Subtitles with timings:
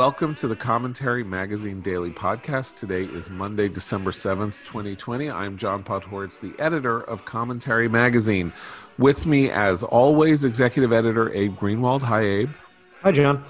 [0.00, 2.78] Welcome to the Commentary Magazine Daily Podcast.
[2.78, 5.30] Today is Monday, December 7th, 2020.
[5.30, 8.50] I'm John Podhoretz, the editor of Commentary Magazine.
[8.96, 12.00] With me, as always, executive editor Abe Greenwald.
[12.00, 12.50] Hi, Abe.
[13.02, 13.44] Hi, John.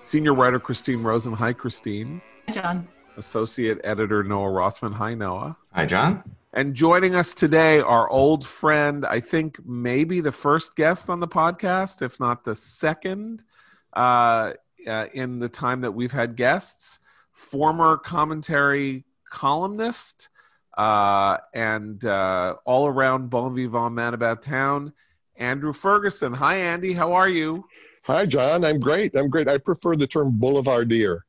[0.00, 1.34] Senior writer Christine Rosen.
[1.34, 2.22] Hi, Christine.
[2.46, 2.88] Hi, John.
[3.18, 4.94] Associate editor Noah Rothman.
[4.94, 5.58] Hi, Noah.
[5.74, 6.22] Hi, John.
[6.54, 11.28] And joining us today, our old friend, I think maybe the first guest on the
[11.28, 13.44] podcast, if not the second.
[13.92, 14.54] Uh,
[14.86, 16.98] uh, in the time that we've had guests,
[17.32, 20.28] former commentary columnist
[20.76, 24.92] uh, and uh, all around bon vivant man about town,
[25.36, 26.32] Andrew Ferguson.
[26.34, 26.92] Hi, Andy.
[26.92, 27.64] How are you?
[28.04, 28.64] Hi, John.
[28.64, 29.14] I'm great.
[29.14, 29.48] I'm great.
[29.48, 31.20] I prefer the term boulevardier.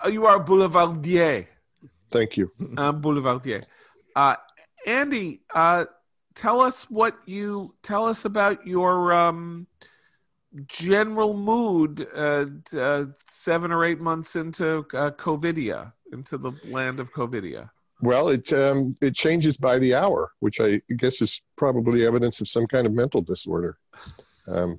[0.00, 1.46] Oh, you are boulevardier.
[2.10, 2.50] Thank you.
[2.76, 3.64] I'm boulevardier.
[4.14, 4.36] Uh,
[4.86, 5.86] Andy, uh,
[6.34, 9.66] tell us what you tell us about your um,
[10.66, 17.12] general mood uh, uh, seven or eight months into uh, COVIDia, into the land of
[17.12, 17.70] COVIDia?
[18.00, 22.48] Well, it um, it changes by the hour, which I guess is probably evidence of
[22.48, 23.78] some kind of mental disorder.
[24.46, 24.78] Um,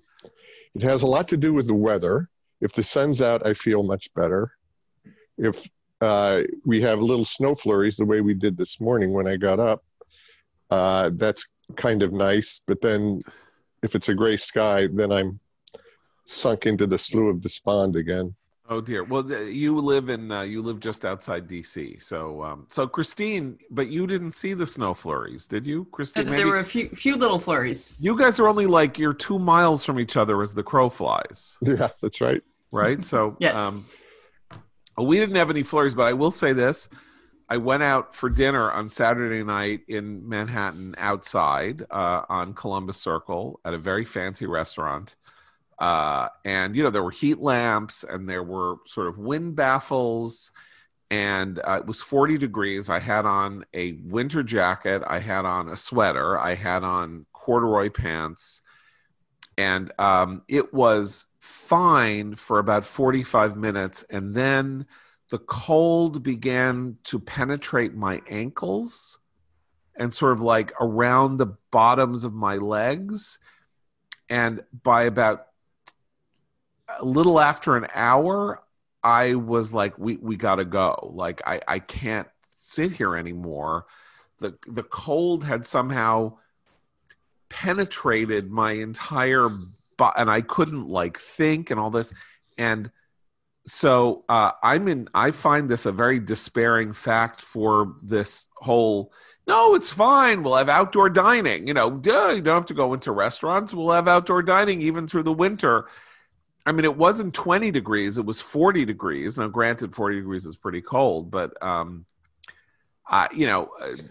[0.76, 2.30] it has a lot to do with the weather.
[2.62, 4.52] If the sun's out, I feel much better.
[5.38, 5.70] If
[6.02, 9.60] uh, we have little snow flurries, the way we did this morning when I got
[9.60, 9.84] up,
[10.70, 12.62] uh, that's kind of nice.
[12.66, 13.22] But then,
[13.82, 15.40] if it's a gray sky, then I'm
[16.26, 18.36] sunk into the slough of despond again.
[18.68, 19.04] Oh dear.
[19.04, 22.02] Well, you live in uh, you live just outside DC.
[22.02, 26.26] So um, so Christine, but you didn't see the snow flurries, did you, Christine?
[26.26, 27.94] Maybe, there were a few few little flurries.
[28.00, 31.58] You guys are only like you're two miles from each other as the crow flies.
[31.62, 32.42] Yeah, that's right.
[32.72, 33.04] Right.
[33.06, 33.56] So yes.
[33.56, 33.86] Um,
[34.98, 36.90] we didn't have any flurries, but I will say this:
[37.48, 43.60] I went out for dinner on Saturday night in Manhattan, outside uh, on Columbus Circle,
[43.64, 45.16] at a very fancy restaurant
[45.80, 50.52] uh, and you know there were heat lamps and there were sort of wind baffles
[51.12, 52.90] and uh, it was 40 degrees.
[52.90, 55.04] I had on a winter jacket.
[55.06, 56.38] I had on a sweater.
[56.38, 58.62] I had on corduroy pants.
[59.58, 64.04] And um, it was fine for about 45 minutes.
[64.10, 64.88] And then
[65.30, 69.20] the cold began to penetrate my ankles
[69.98, 73.38] and sort of like around the bottoms of my legs.
[74.28, 75.48] And by about
[77.00, 78.62] a little after an hour,
[79.04, 81.12] I was like, we we gotta go.
[81.14, 83.86] Like I I can't sit here anymore.
[84.40, 86.38] The the cold had somehow
[87.50, 89.50] penetrated my entire
[89.98, 92.14] body, and I couldn't like think and all this.
[92.58, 92.92] And
[93.68, 95.10] so uh, I'm in.
[95.14, 99.12] I find this a very despairing fact for this whole.
[99.48, 100.44] No, it's fine.
[100.44, 101.68] We'll have outdoor dining.
[101.68, 103.74] You know, duh, you don't have to go into restaurants.
[103.74, 105.88] We'll have outdoor dining even through the winter.
[106.66, 109.38] I mean, it wasn't 20 degrees; it was 40 degrees.
[109.38, 112.06] Now, granted, 40 degrees is pretty cold, but um,
[113.08, 113.70] I, you know,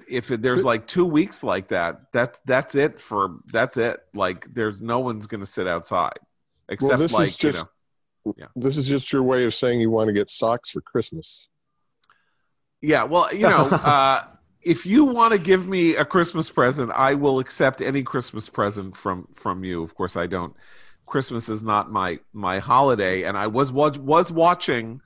[0.08, 4.00] if there's like two weeks like that, that that's it for that's it.
[4.14, 6.18] Like, there's no one's going to sit outside
[6.68, 8.46] except well, this like is just, you know, yeah.
[8.56, 11.48] This is just your way of saying you want to get socks for Christmas.
[12.80, 14.24] Yeah, well, you know, uh,
[14.62, 18.96] if you want to give me a Christmas present, I will accept any Christmas present
[18.96, 19.82] from from you.
[19.82, 20.54] Of course, I don't
[21.06, 25.00] Christmas is not my my holiday, and I was was, was watching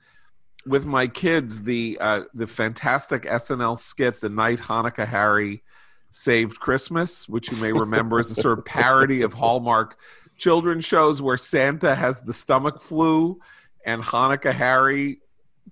[0.65, 5.63] with my kids the uh, the fantastic SNL skit, "The Night Hanukkah Harry
[6.11, 9.97] Saved Christmas," which you may remember is a sort of parody of Hallmark
[10.37, 13.39] children's shows where Santa has the stomach flu
[13.85, 15.19] and Hanukkah Harry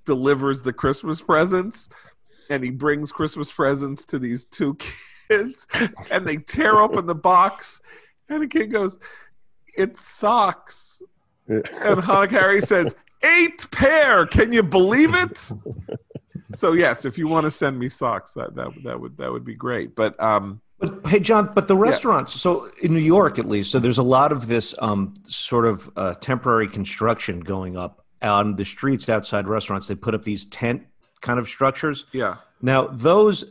[0.06, 1.90] delivers the Christmas presents,
[2.50, 4.78] and he brings Christmas presents to these two
[5.30, 5.68] kids,
[6.12, 7.82] and they tear open the box,
[8.30, 8.98] and a kid goes
[9.78, 11.02] it sucks.
[11.48, 14.26] and Hanukkah Harry says, eight pair.
[14.26, 15.50] Can you believe it?
[16.54, 19.46] so yes, if you want to send me socks, that that that would that would
[19.46, 19.96] be great.
[19.96, 22.36] But um, but hey, John, but the restaurants.
[22.36, 22.40] Yeah.
[22.40, 25.90] So in New York, at least, so there's a lot of this um, sort of
[25.96, 29.88] uh, temporary construction going up on the streets outside restaurants.
[29.88, 30.84] They put up these tent
[31.22, 32.06] kind of structures.
[32.12, 32.38] Yeah.
[32.62, 33.44] Now those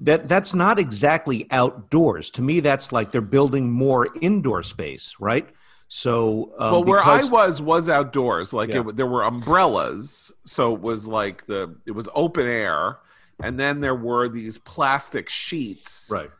[0.00, 2.30] that that's not exactly outdoors.
[2.32, 5.48] To me, that's like they're building more indoor space, right?
[5.96, 8.52] So, um, well, where because, I was was outdoors.
[8.52, 8.80] Like yeah.
[8.80, 12.98] it, there were umbrellas, so it was like the it was open air,
[13.40, 16.32] and then there were these plastic sheets, right?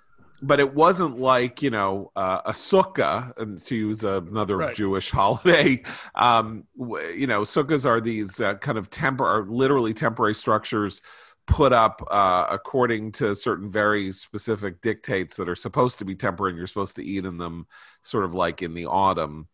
[0.42, 4.74] But it wasn't like you know uh, a sukkah, and to use another right.
[4.74, 5.84] Jewish holiday.
[6.16, 11.00] Um, you know, sukkahs are these uh, kind of temporary, literally temporary structures
[11.46, 16.50] put up uh, according to certain very specific dictates that are supposed to be temperate
[16.50, 17.66] and you're supposed to eat in them
[18.02, 19.46] sort of like in the autumn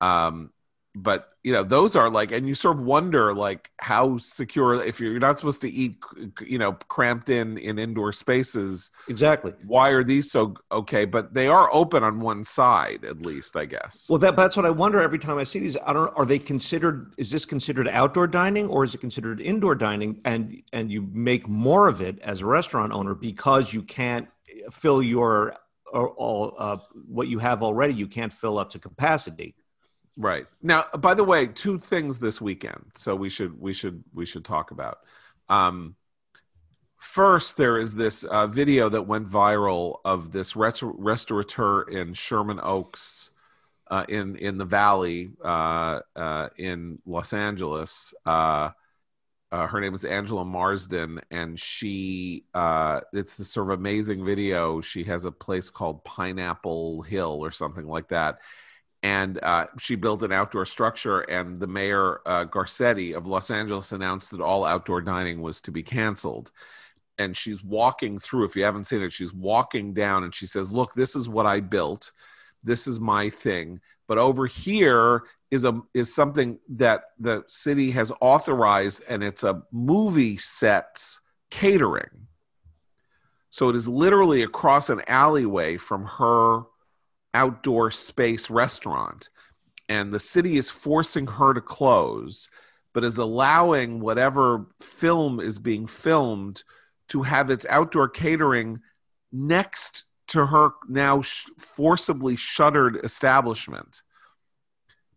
[0.00, 0.50] um,
[0.94, 4.98] but you know those are like and you sort of wonder like how secure if
[4.98, 5.96] you're not supposed to eat
[6.40, 9.52] you know cramped in in indoor spaces exactly.
[9.64, 11.04] why are these so okay?
[11.04, 14.06] But they are open on one side at least i guess.
[14.08, 15.76] Well that, that's what i wonder every time i see these.
[15.86, 19.74] I don't are they considered is this considered outdoor dining or is it considered indoor
[19.74, 20.20] dining?
[20.24, 24.28] And and you make more of it as a restaurant owner because you can't
[24.70, 25.56] fill your
[25.92, 26.76] or all uh,
[27.06, 29.54] what you have already you can't fill up to capacity
[30.16, 30.46] Right.
[30.62, 32.92] Now, by the way, two things this weekend.
[32.96, 34.98] So we should we should we should talk about.
[35.48, 35.96] Um,
[36.98, 42.60] first, there is this uh, video that went viral of this rest- restaurateur in Sherman
[42.62, 43.30] Oaks,
[43.90, 48.12] uh, in in the Valley, uh, uh in Los Angeles.
[48.26, 48.70] Uh,
[49.52, 52.44] uh, her name is Angela Marsden, and she
[53.12, 54.80] it's this sort of amazing video.
[54.80, 58.40] She has a place called Pineapple Hill or something like that
[59.02, 61.20] and uh, she built an outdoor structure.
[61.20, 65.70] And the mayor uh, Garcetti of Los Angeles announced that all outdoor dining was to
[65.70, 66.50] be canceled.
[67.18, 68.44] And she's walking through.
[68.44, 71.46] If you haven't seen it, she's walking down, and she says, "Look, this is what
[71.46, 72.12] I built.
[72.62, 73.80] This is my thing.
[74.06, 79.62] But over here is a is something that the city has authorized, and it's a
[79.70, 81.20] movie sets
[81.50, 82.28] catering."
[83.50, 86.62] So it is literally across an alleyway from her
[87.34, 89.30] outdoor space restaurant.
[89.88, 92.48] And the city is forcing her to close
[92.92, 96.62] but is allowing whatever film is being filmed
[97.08, 98.80] to have its outdoor catering
[99.32, 104.02] next to her now sh- forcibly shuttered establishment.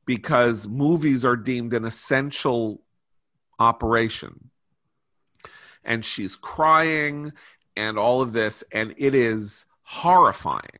[0.05, 2.83] Because movies are deemed an essential
[3.57, 4.49] operation.
[5.83, 7.31] And she's crying
[7.75, 10.79] and all of this and it is horrifying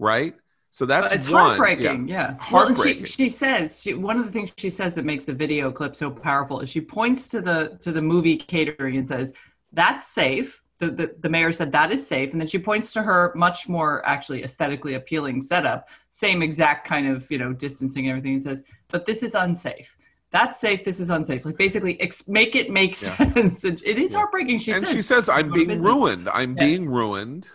[0.00, 0.34] right?
[0.70, 1.58] So that's it's one.
[1.58, 2.08] heartbreaking.
[2.08, 2.36] Yeah, yeah.
[2.38, 3.02] heartbreaking.
[3.02, 5.70] Well, she, she says she, one of the things she says that makes the video
[5.70, 9.34] clip so powerful is she points to the to the movie catering and says
[9.72, 10.62] that's safe.
[10.78, 13.68] The, the, the mayor said that is safe, and then she points to her much
[13.68, 18.42] more actually aesthetically appealing setup, same exact kind of you know distancing and everything, and
[18.42, 19.96] says, but this is unsafe
[20.32, 20.84] that's safe.
[20.84, 21.44] This is unsafe.
[21.44, 23.32] Like basically, ex- make it make yeah.
[23.32, 23.64] sense.
[23.64, 24.18] it is yeah.
[24.18, 24.58] heartbreaking.
[24.58, 26.28] She and says, she says, "I'm being ruined.
[26.28, 26.64] I'm yes.
[26.64, 27.48] being ruined."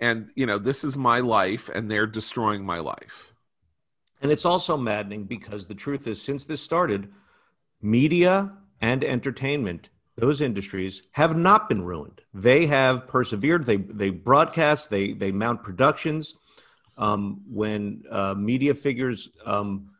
[0.00, 3.32] And you know this is my life and they're destroying my life.
[4.20, 7.12] And it's also maddening because the truth is since this started
[7.82, 12.22] media and entertainment those industries have not been ruined.
[12.32, 13.66] They have persevered.
[13.66, 16.34] They they broadcast they they mount productions.
[16.98, 19.90] Um, when uh, media figures um,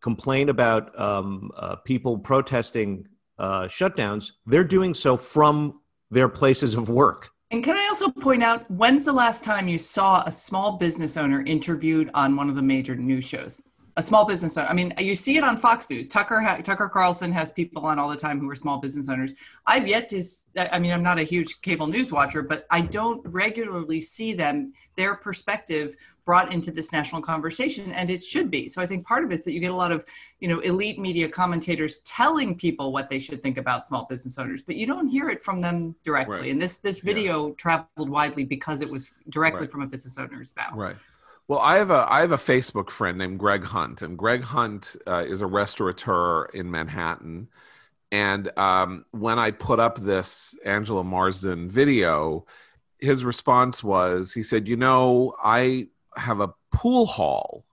[0.00, 3.08] complain about um, uh, people protesting
[3.38, 8.42] uh, shutdowns they're doing so from their places of work and can I also point
[8.42, 12.54] out when's the last time you saw a small business owner interviewed on one of
[12.54, 13.62] the major news shows?
[13.96, 14.68] A small business owner.
[14.68, 16.06] I mean, you see it on Fox News.
[16.06, 19.34] Tucker ha- Tucker Carlson has people on all the time who are small business owners.
[19.66, 20.22] I've yet to.
[20.70, 24.74] I mean, I'm not a huge cable news watcher, but I don't regularly see them
[24.94, 29.24] their perspective brought into this national conversation and it should be so i think part
[29.24, 30.04] of it is that you get a lot of
[30.40, 34.60] you know elite media commentators telling people what they should think about small business owners
[34.60, 36.50] but you don't hear it from them directly right.
[36.50, 37.54] and this this video yeah.
[37.54, 39.70] traveled widely because it was directly right.
[39.70, 40.96] from a business owner's mouth right
[41.48, 44.96] well, I have a I have a Facebook friend named Greg Hunt, and Greg Hunt
[45.06, 47.48] uh, is a restaurateur in Manhattan.
[48.10, 52.46] And um, when I put up this Angela Marsden video,
[52.98, 55.86] his response was, he said, "You know, I
[56.16, 57.64] have a pool hall.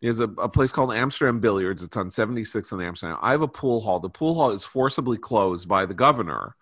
[0.00, 1.82] There's a, a place called Amsterdam Billiards.
[1.82, 3.18] It's on 76th in Amsterdam.
[3.22, 4.00] I have a pool hall.
[4.00, 6.56] The pool hall is forcibly closed by the governor.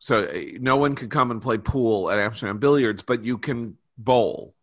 [0.00, 3.76] So eh, no one can come and play pool at Amsterdam Billiards, but you can
[3.96, 4.54] bowl.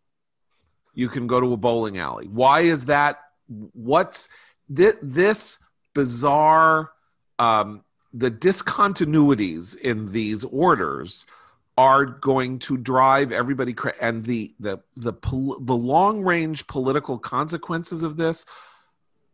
[0.94, 2.26] You can go to a bowling alley.
[2.26, 3.20] Why is that?
[3.46, 4.28] What's
[4.68, 5.58] this, this
[5.94, 6.90] bizarre,
[7.38, 7.82] um,
[8.12, 11.24] the discontinuities in these orders–
[11.78, 17.20] are going to drive everybody cra- and the the the pol- the long range political
[17.20, 18.44] consequences of this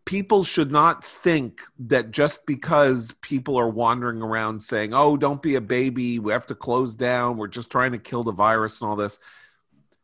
[0.04, 5.54] people should not think that just because people are wandering around saying oh don't be
[5.54, 8.90] a baby we have to close down we're just trying to kill the virus and
[8.90, 9.18] all this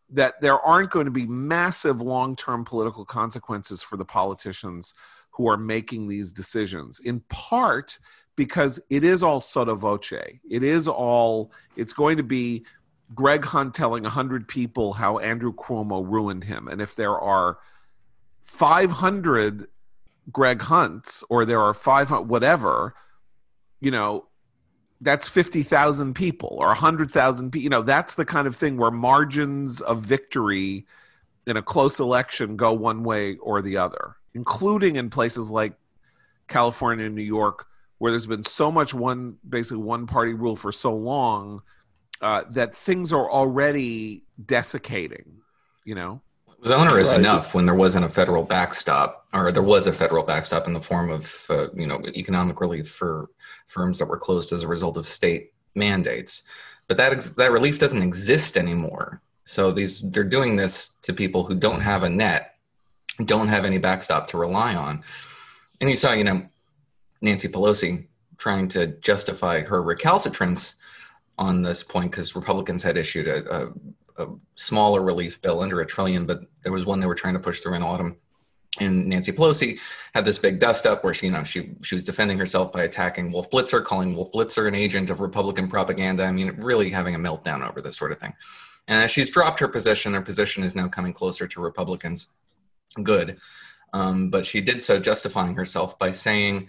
[0.09, 4.95] that there aren't going to be massive long-term political consequences for the politicians
[5.33, 7.01] who are making these decisions.
[7.01, 7.99] In part
[8.41, 10.15] because it is all sotto voce.
[10.49, 12.65] It is all, it's going to be
[13.15, 16.67] Greg Hunt telling 100 people how Andrew Cuomo ruined him.
[16.67, 17.59] And if there are
[18.45, 19.67] 500
[20.33, 22.95] Greg Hunts or there are 500, whatever,
[23.79, 24.25] you know,
[25.03, 27.63] that's 50,000 people or 100,000 people.
[27.63, 30.87] You know, that's the kind of thing where margins of victory
[31.47, 35.75] in a close election go one way or the other, including in places like
[36.49, 37.67] California and New York,
[38.01, 41.61] where there's been so much one basically one party rule for so long
[42.23, 45.43] uh, that things are already desiccating.
[45.85, 47.21] You know, it was onerous right.
[47.21, 50.81] enough when there wasn't a federal backstop, or there was a federal backstop in the
[50.81, 53.29] form of uh, you know economic relief for
[53.67, 56.45] firms that were closed as a result of state mandates.
[56.89, 59.21] But that ex- that relief doesn't exist anymore.
[59.45, 62.55] So these they're doing this to people who don't have a net,
[63.27, 65.05] don't have any backstop to rely on.
[65.83, 66.47] And you saw, you know,
[67.21, 68.07] Nancy Pelosi
[68.39, 70.77] trying to justify her recalcitrance
[71.39, 73.73] on this point because Republicans had issued a, a
[74.21, 77.41] a smaller relief bill under a trillion, but there was one they were trying to
[77.41, 78.17] push through in autumn.
[78.79, 79.81] And Nancy Pelosi
[80.15, 82.85] had this big dust up where she, you know, she she was defending herself by
[82.85, 86.25] attacking Wolf Blitzer, calling Wolf Blitzer an agent of Republican propaganda.
[86.25, 88.33] I mean, really having a meltdown over this sort of thing.
[88.87, 92.29] And as she's dropped her position, her position is now coming closer to Republicans.
[93.03, 93.39] Good.
[93.93, 96.69] Um, but she did so justifying herself by saying,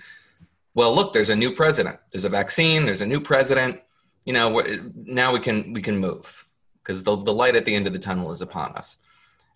[0.73, 1.99] well, look, there's a new president.
[2.11, 2.85] There's a vaccine.
[2.85, 3.79] There's a new president.
[4.25, 4.61] You know,
[4.95, 6.49] now we can we can move
[6.83, 8.97] because the, the light at the end of the tunnel is upon us.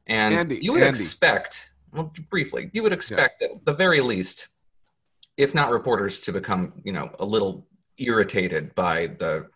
[0.07, 0.99] And Andy, you would Andy.
[0.99, 3.47] expect, well, briefly, you would expect yeah.
[3.47, 4.49] at the very least,
[5.37, 7.67] if not reporters, to become, you know, a little
[7.97, 9.47] irritated by the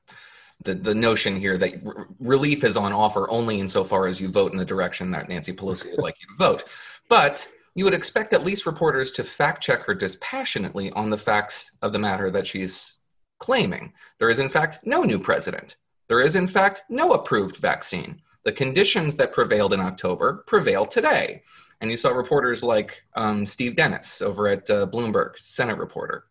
[0.63, 4.51] the, the notion here that r- relief is on offer only insofar as you vote
[4.51, 6.65] in the direction that Nancy Pelosi would like you to vote.
[7.07, 11.77] But you would expect at least reporters to fact check her dispassionately on the facts
[11.81, 12.99] of the matter that she's
[13.39, 13.93] claiming.
[14.17, 15.77] There is, in fact, no new president.
[16.07, 18.21] There is, in fact, no approved vaccine.
[18.43, 21.43] The conditions that prevailed in October prevail today.
[21.81, 26.25] And you saw reporters like um, Steve Dennis over at uh, Bloomberg, Senate reporter,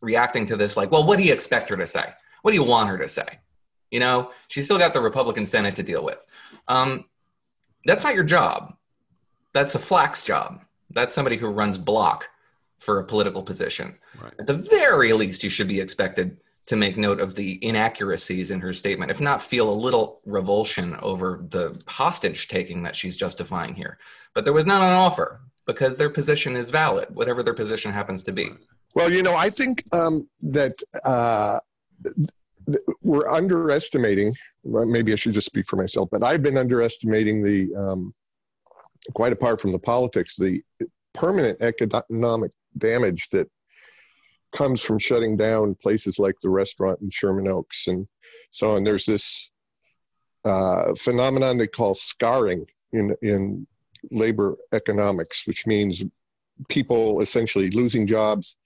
[0.00, 2.12] reacting to this like, well, what do you expect her to say?
[2.42, 3.28] What do you want her to say?
[3.90, 6.20] You know, she's still got the Republican Senate to deal with.
[6.68, 7.04] Um,
[7.84, 8.74] that's not your job.
[9.52, 10.62] That's a flax job.
[10.90, 12.28] That's somebody who runs block
[12.78, 13.98] for a political position.
[14.22, 14.32] Right.
[14.38, 18.60] At the very least, you should be expected to make note of the inaccuracies in
[18.60, 23.74] her statement, if not feel a little revulsion over the hostage taking that she's justifying
[23.74, 23.98] here.
[24.34, 28.22] But there was none on offer because their position is valid, whatever their position happens
[28.22, 28.50] to be.
[28.94, 31.58] Well, you know, I think um, that uh,
[33.02, 37.74] we're underestimating, well, maybe I should just speak for myself, but I've been underestimating the,
[37.74, 38.14] um,
[39.14, 40.62] quite apart from the politics, the
[41.12, 43.48] permanent economic damage that
[44.54, 48.06] comes from shutting down places like the restaurant in Sherman Oaks and
[48.50, 48.84] so on.
[48.84, 49.50] There's this
[50.44, 53.66] uh, phenomenon they call scarring in in
[54.10, 56.02] labor economics, which means
[56.68, 58.56] people essentially losing jobs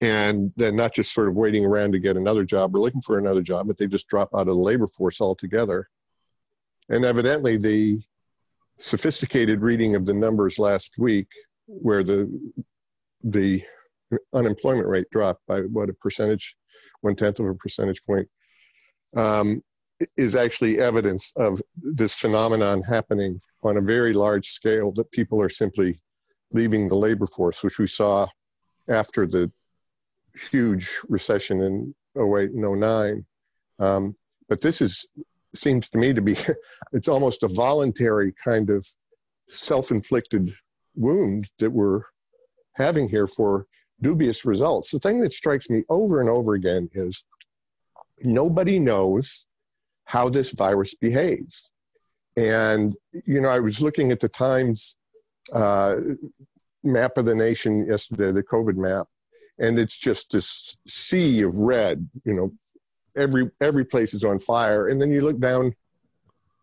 [0.00, 3.18] and then not just sort of waiting around to get another job or looking for
[3.18, 5.88] another job, but they just drop out of the labor force altogether.
[6.88, 8.02] And evidently, the
[8.78, 11.28] sophisticated reading of the numbers last week,
[11.66, 12.30] where the
[13.22, 13.62] the
[14.32, 16.56] unemployment rate dropped by what a percentage,
[17.00, 18.28] one tenth of a percentage point,
[19.16, 19.62] um,
[20.16, 25.48] is actually evidence of this phenomenon happening on a very large scale that people are
[25.48, 25.98] simply
[26.52, 28.26] leaving the labor force, which we saw
[28.88, 29.50] after the
[30.50, 33.26] huge recession in 08 and 09.
[33.78, 34.16] Um,
[34.48, 35.08] but this is
[35.56, 36.36] seems to me to be
[36.92, 38.86] it's almost a voluntary kind of
[39.48, 40.54] self-inflicted
[40.94, 42.02] wound that we're
[42.74, 43.66] having here for
[44.00, 44.90] dubious results.
[44.90, 47.24] The thing that strikes me over and over again is
[48.22, 49.46] nobody knows
[50.04, 51.72] how this virus behaves.
[52.36, 54.96] And, you know, I was looking at the Times
[55.52, 55.96] uh,
[56.84, 59.06] map of the nation yesterday, the COVID map,
[59.58, 62.52] and it's just this sea of red, you know,
[63.16, 64.88] every, every place is on fire.
[64.88, 65.74] And then you look down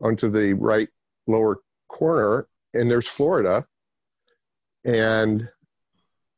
[0.02, 0.90] onto the right
[1.28, 3.66] lower corner, and there's Florida.
[4.86, 5.50] And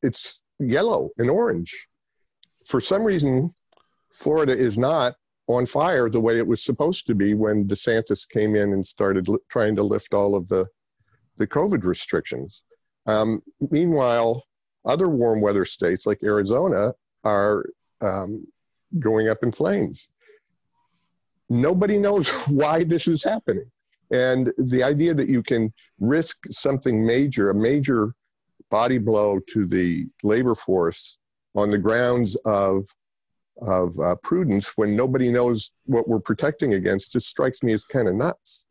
[0.02, 1.88] it's yellow and orange.
[2.66, 3.54] For some reason,
[4.12, 5.16] Florida is not
[5.48, 9.28] on fire the way it was supposed to be when DeSantis came in and started
[9.28, 10.68] li- trying to lift all of the
[11.38, 12.64] the COVID restrictions.
[13.06, 14.46] Um, meanwhile,
[14.86, 16.94] other warm weather states like Arizona
[17.26, 17.66] are
[18.00, 18.48] um,
[19.00, 20.10] going up in flames.
[21.50, 23.72] Nobody knows why this is happening.
[24.12, 28.14] And the idea that you can risk something major, a major
[28.70, 31.18] body blow to the labor force
[31.56, 32.86] on the grounds of
[33.62, 38.10] of uh, prudence when nobody knows what we're protecting against just strikes me as kind
[38.10, 38.66] of nuts.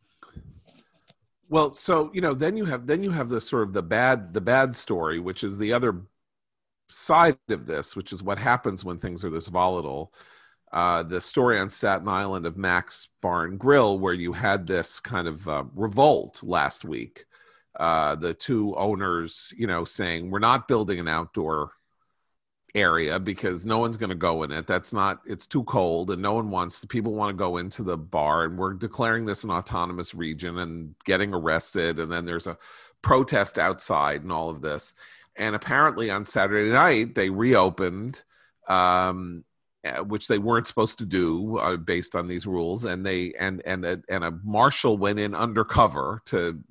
[1.49, 4.35] Well, so you know, then you have then you have the sort of the bad
[4.35, 6.03] the bad story, which is the other
[6.89, 10.13] side of this, which is what happens when things are this volatile.
[10.73, 15.29] Uh, the story on Staten Island of Max Barn Grill, where you had this kind
[15.29, 17.27] of uh, revolt last week
[17.77, 21.73] uh, the two owners, you know, saying we're not building an outdoor
[22.75, 24.67] area because no one's going to go in it.
[24.67, 27.83] That's not, it's too cold and no one wants, the people want to go into
[27.83, 31.99] the bar and we're declaring this an autonomous region and getting arrested.
[31.99, 32.59] And then there's a
[33.03, 34.95] protest outside and all of this.
[35.37, 38.23] And apparently on Saturday night, they reopened,
[38.69, 39.45] um,
[39.85, 42.85] uh, which they weren't supposed to do uh, based on these rules.
[42.85, 46.63] And they, and, and, a, and a marshal went in undercover to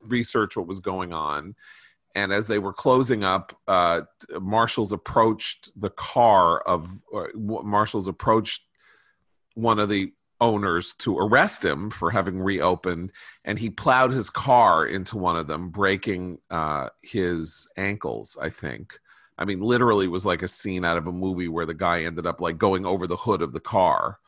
[0.00, 1.54] research what was going on
[2.14, 4.02] and as they were closing up, uh,
[4.40, 8.62] marshals approached the car of uh, marshals approached
[9.54, 10.12] one of the
[10.42, 13.12] owners to arrest him for having reopened,
[13.44, 18.36] and he plowed his car into one of them, breaking uh, his ankles.
[18.40, 18.98] I think.
[19.38, 22.26] I mean, literally, was like a scene out of a movie where the guy ended
[22.26, 24.18] up like going over the hood of the car.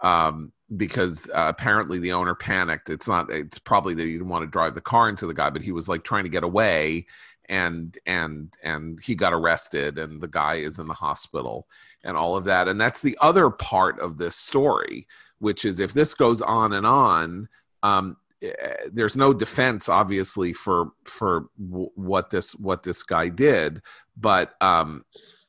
[0.00, 2.90] Um, because uh, apparently the owner panicked.
[2.90, 3.30] It's not.
[3.30, 5.72] It's probably that he didn't want to drive the car into the guy, but he
[5.72, 7.06] was like trying to get away,
[7.48, 11.66] and and and he got arrested, and the guy is in the hospital,
[12.02, 12.68] and all of that.
[12.68, 15.06] And that's the other part of this story,
[15.38, 17.48] which is if this goes on and on.
[17.82, 18.52] Um, eh,
[18.92, 23.82] there's no defense obviously for for w- what this what this guy did
[24.16, 25.04] but um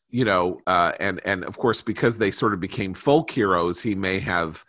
[0.10, 3.96] you know uh and and of course because they sort of became folk heroes he
[3.96, 4.66] may have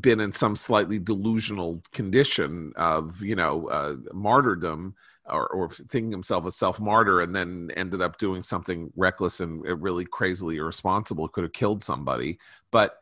[0.00, 4.94] been in some slightly delusional condition of you know uh, martyrdom
[5.26, 9.62] or, or thinking himself a self martyr and then ended up doing something reckless and
[9.82, 12.38] really crazily irresponsible could have killed somebody
[12.70, 12.98] but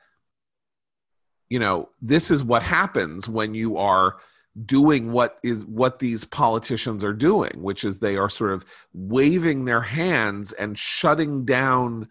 [1.48, 4.16] you know this is what happens when you are
[4.64, 9.64] doing what is what these politicians are doing which is they are sort of waving
[9.64, 12.08] their hands and shutting down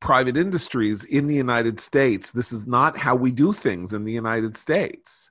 [0.00, 2.32] private industries in the United States.
[2.32, 5.30] This is not how we do things in the United States.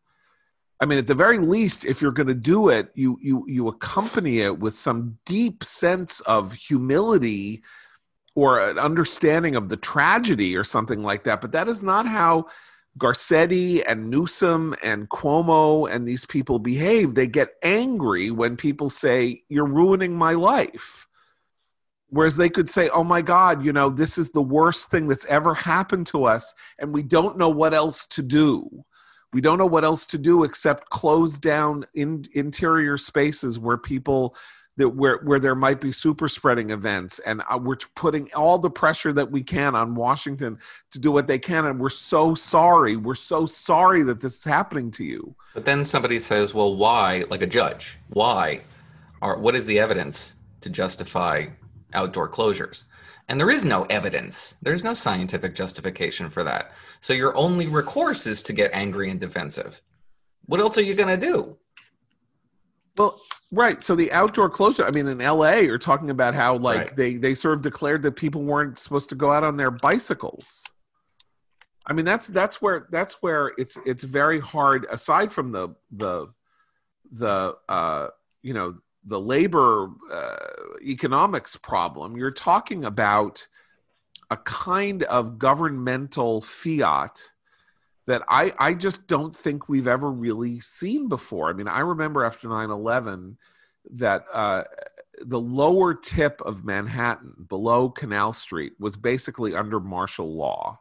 [0.79, 3.67] I mean, at the very least, if you're going to do it, you you you
[3.67, 7.63] accompany it with some deep sense of humility
[8.33, 11.41] or an understanding of the tragedy or something like that.
[11.41, 12.45] But that is not how
[12.99, 17.15] Garcetti and Newsom and Cuomo and these people behave.
[17.15, 21.07] They get angry when people say, You're ruining my life.
[22.11, 25.25] Whereas they could say, oh my God, you know, this is the worst thing that's
[25.25, 28.83] ever happened to us, and we don't know what else to do.
[29.31, 34.35] We don't know what else to do except close down in interior spaces where people
[34.79, 38.69] that where where there might be super spreading events and uh, we're putting all the
[38.69, 40.57] pressure that we can on Washington
[40.91, 44.43] to do what they can and we're so sorry we're so sorry that this is
[44.43, 48.61] happening to you but then somebody says well why like a judge why
[49.21, 51.45] or what is the evidence to justify
[51.93, 52.85] outdoor closures.
[53.27, 54.57] And there is no evidence.
[54.61, 56.71] There's no scientific justification for that.
[56.99, 59.81] So your only recourse is to get angry and defensive.
[60.45, 61.57] What else are you going to do?
[62.97, 63.81] Well, right.
[63.81, 66.95] So the outdoor closure, I mean, in LA, you're talking about how, like, right.
[66.95, 70.63] they, they sort of declared that people weren't supposed to go out on their bicycles.
[71.85, 74.85] I mean, that's that's where that's where it's it's very hard.
[74.91, 76.27] Aside from the the
[77.11, 78.09] the uh,
[78.43, 80.35] you know the labor uh,
[80.83, 83.47] economics problem, you're talking about
[84.29, 87.23] a kind of governmental fiat
[88.09, 91.47] that I, I just don't think we've ever really seen before.
[91.47, 93.37] I mean, I remember after 9 11
[93.97, 94.63] that uh,
[95.21, 100.79] the lower tip of Manhattan, below Canal Street, was basically under martial law.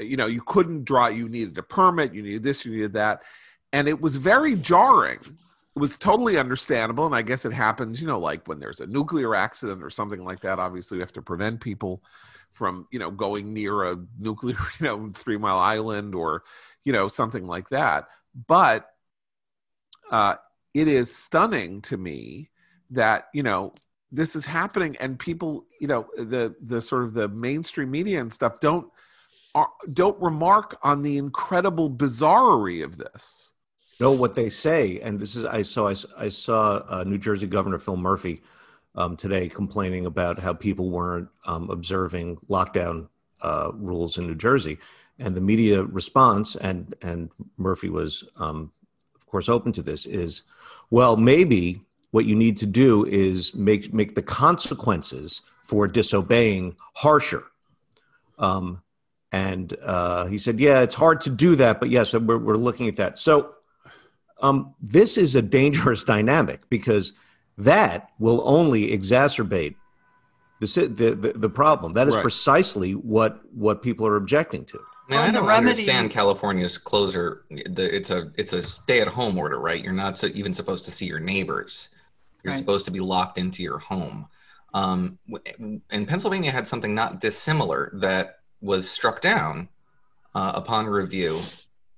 [0.00, 3.22] You know, you couldn't draw, you needed a permit, you needed this, you needed that.
[3.72, 8.08] And it was very jarring It was totally understandable and i guess it happens you
[8.08, 11.22] know like when there's a nuclear accident or something like that obviously we have to
[11.22, 12.02] prevent people
[12.52, 16.42] from you know going near a nuclear you know three mile island or
[16.84, 18.08] you know something like that.
[18.46, 18.88] But
[20.10, 20.36] uh,
[20.74, 22.50] it is stunning to me
[22.90, 23.72] that you know
[24.12, 28.32] this is happening and people you know the the sort of the mainstream media and
[28.32, 28.88] stuff don't
[29.54, 33.50] are, don't remark on the incredible bizarrerie of this.
[34.00, 37.46] No, what they say, and this is I saw I, I saw uh, New Jersey
[37.46, 38.42] Governor Phil Murphy
[39.00, 43.08] um, today complaining about how people weren't um, observing lockdown
[43.40, 44.78] uh, rules in New Jersey,
[45.18, 48.72] and the media response, and and Murphy was, um,
[49.16, 50.04] of course, open to this.
[50.04, 50.42] Is
[50.90, 57.44] well, maybe what you need to do is make make the consequences for disobeying harsher.
[58.38, 58.82] Um,
[59.32, 62.88] and uh, he said, "Yeah, it's hard to do that, but yes, we're, we're looking
[62.88, 63.54] at that." So
[64.42, 67.14] um, this is a dangerous dynamic because
[67.64, 69.74] that will only exacerbate
[70.60, 71.92] the, the, the, the problem.
[71.94, 72.22] That is right.
[72.22, 74.78] precisely what, what people are objecting to.
[74.78, 77.44] I, Well, I don't remedy- understand California's closure.
[77.50, 79.82] The, it's a it's a stay at home order, right?
[79.82, 81.90] You're not so, even supposed to see your neighbors.
[82.42, 82.58] You're Right.
[82.58, 84.28] supposed to be locked into your home.
[84.72, 85.18] Um,
[85.90, 89.68] and Pennsylvania had something not dissimilar that was struck down
[90.34, 91.40] uh, upon review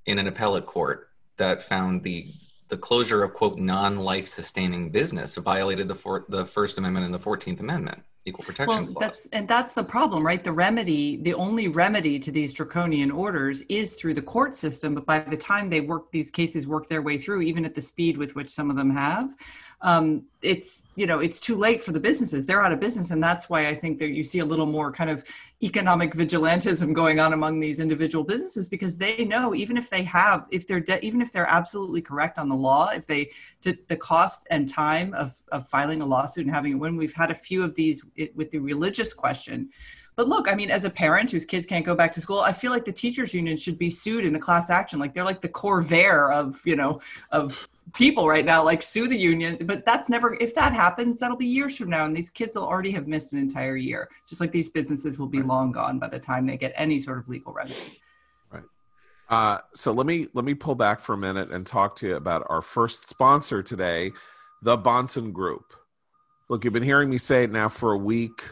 [0.07, 2.33] in an appellate court that found the
[2.73, 7.19] the closure of quote non-life sustaining business violated the for, the First Amendment and the
[7.19, 8.99] Fourteenth Amendment, equal protection Well, clause.
[8.99, 10.43] that's and that's the problem, right?
[10.43, 14.95] The remedy, the only remedy to these draconian orders is through the court system.
[14.95, 17.83] But by the time they work, these cases work their way through, even at the
[17.83, 19.35] speed with which some of them have,
[19.83, 22.47] um, it's you know it's too late for the businesses.
[22.47, 24.93] They're out of business, and that's why I think that you see a little more
[24.93, 25.25] kind of
[25.63, 30.47] economic vigilantism going on among these individual businesses because they know even if they have,
[30.51, 33.31] if they're de- even if they're absolutely correct on the law, if they
[33.63, 36.97] to the cost and time of, of filing a lawsuit and having it win.
[36.97, 39.71] We've had a few of these it, with the religious question.
[40.15, 42.53] But look, I mean, as a parent whose kids can't go back to school, I
[42.53, 44.99] feel like the teachers union should be sued in a class action.
[44.99, 49.17] Like they're like the Corvair of, you know, of people right now, like sue the
[49.17, 49.57] union.
[49.65, 52.05] But that's never, if that happens, that'll be years from now.
[52.05, 55.29] And these kids will already have missed an entire year, just like these businesses will
[55.29, 58.01] be long gone by the time they get any sort of legal remedy.
[58.51, 58.63] Right.
[59.29, 62.17] Uh, so let me let me pull back for a minute and talk to you
[62.17, 64.13] about our first sponsor today,
[64.63, 65.75] the Bahnsen Group.
[66.49, 68.43] Look, you've been hearing me say it now for a week.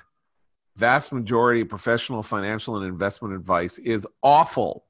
[0.77, 4.87] Vast majority of professional financial and investment advice is awful.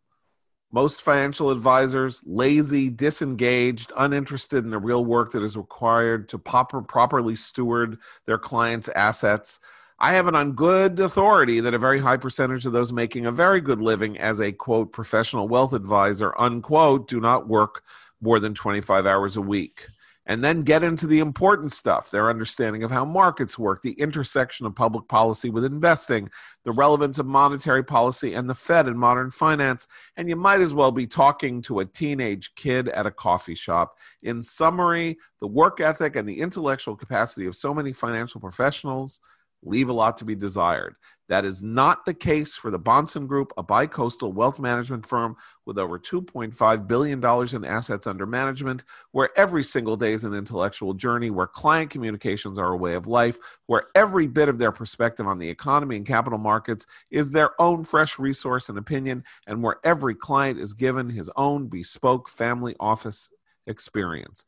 [0.73, 6.81] Most financial advisors lazy, disengaged, uninterested in the real work that is required to proper,
[6.81, 9.59] properly steward their clients' assets.
[9.99, 13.33] I have it on good authority that a very high percentage of those making a
[13.33, 17.83] very good living as a quote professional wealth advisor unquote do not work
[18.21, 19.87] more than 25 hours a week.
[20.31, 24.65] And then get into the important stuff their understanding of how markets work, the intersection
[24.65, 26.31] of public policy with investing,
[26.65, 29.89] the relevance of monetary policy and the Fed in modern finance.
[30.17, 33.97] And you might as well be talking to a teenage kid at a coffee shop.
[34.23, 39.19] In summary, the work ethic and the intellectual capacity of so many financial professionals
[39.63, 40.97] leave a lot to be desired.
[41.29, 45.79] That is not the case for the Bahnsen Group, a bicoastal wealth management firm with
[45.79, 51.31] over $2.5 billion in assets under management, where every single day is an intellectual journey,
[51.31, 55.39] where client communications are a way of life, where every bit of their perspective on
[55.39, 60.17] the economy and capital markets is their own fresh resource and opinion, and where every
[60.17, 63.31] client is given his own bespoke family office
[63.69, 64.45] experience.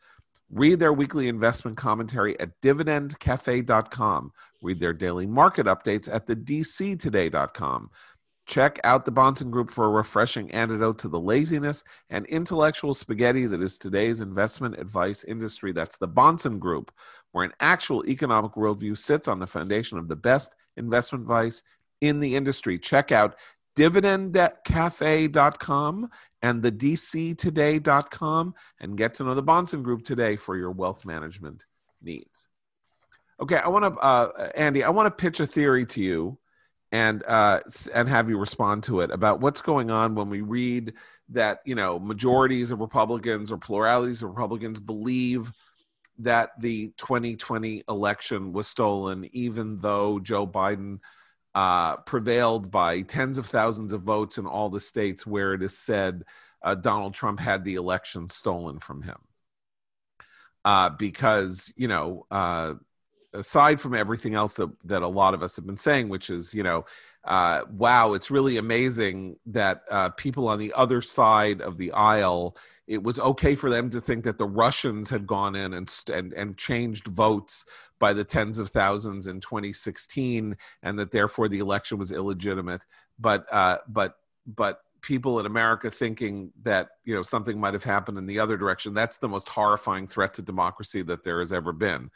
[0.53, 4.33] Read their weekly investment commentary at dividendcafe.com.
[4.61, 7.89] Read their daily market updates at the dctoday.com.
[8.45, 13.47] Check out the Bahnsen Group for a refreshing antidote to the laziness and intellectual spaghetti
[13.47, 15.73] that is today's investment advice industry.
[15.73, 16.93] That's the Bahnsen Group,
[17.31, 21.63] where an actual economic worldview sits on the foundation of the best investment advice
[22.03, 22.79] in the industry.
[22.79, 23.37] Check out
[23.77, 26.11] dividendcafe.com
[26.43, 31.67] and the dctoday.com and get to know the Bahnsen Group today for your wealth management
[32.03, 32.49] needs.
[33.41, 36.39] Okay, I want to, uh, Andy, I want to pitch a theory to you
[36.93, 37.61] and uh,
[37.95, 40.93] and have you respond to it about what's going on when we read
[41.31, 45.51] that you know majorities of Republicans or pluralities of Republicans believe
[46.19, 50.99] that the 2020 election was stolen, even though Joe Biden
[51.55, 55.77] uh, prevailed by tens of thousands of votes in all the states where it is
[55.77, 56.25] said
[56.63, 59.19] uh, Donald Trump had the election stolen from him.
[60.65, 62.75] Uh, because you know, uh,
[63.33, 66.55] aside from everything else that that a lot of us have been saying, which is
[66.55, 66.85] you know,
[67.25, 72.57] uh, wow, it's really amazing that uh, people on the other side of the aisle.
[72.87, 76.33] It was okay for them to think that the Russians had gone in and and,
[76.33, 77.65] and changed votes
[78.03, 82.85] by the tens of thousands in 2016, and that therefore the election was illegitimate.
[83.17, 88.19] But uh, but but people in America thinking that you know something might have happened
[88.19, 88.93] in the other direction.
[88.93, 92.11] That's the most horrifying threat to democracy that there has ever been.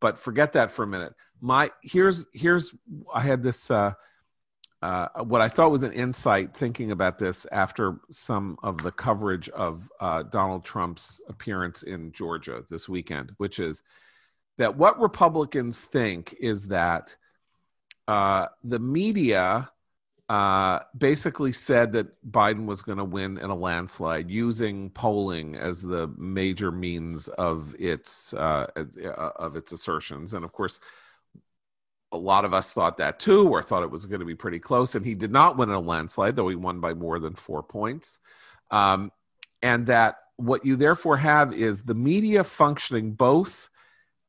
[0.00, 1.12] But forget that for a minute.
[1.40, 2.72] My here's here's
[3.12, 3.94] I had this uh,
[4.80, 9.48] uh, what I thought was an insight thinking about this after some of the coverage
[9.48, 13.82] of uh, Donald Trump's appearance in Georgia this weekend, which is
[14.58, 17.16] that what Republicans think is that
[18.08, 19.70] uh, the media
[20.28, 25.82] uh, basically said that Biden was going to win in a landslide using polling as
[25.82, 28.66] the major means of its uh,
[29.36, 30.80] of its assertions, and of course,
[32.12, 34.58] a lot of us thought that too, or thought it was going to be pretty
[34.58, 34.94] close.
[34.94, 37.62] And he did not win in a landslide, though he won by more than four
[37.62, 38.18] points.
[38.70, 39.12] Um,
[39.62, 43.68] and that what you therefore have is the media functioning both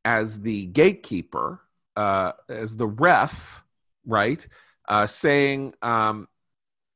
[0.06, 1.62] as the gatekeeper,
[1.96, 3.64] uh, as the ref,
[4.06, 4.46] right?
[4.88, 6.28] Uh, saying, um,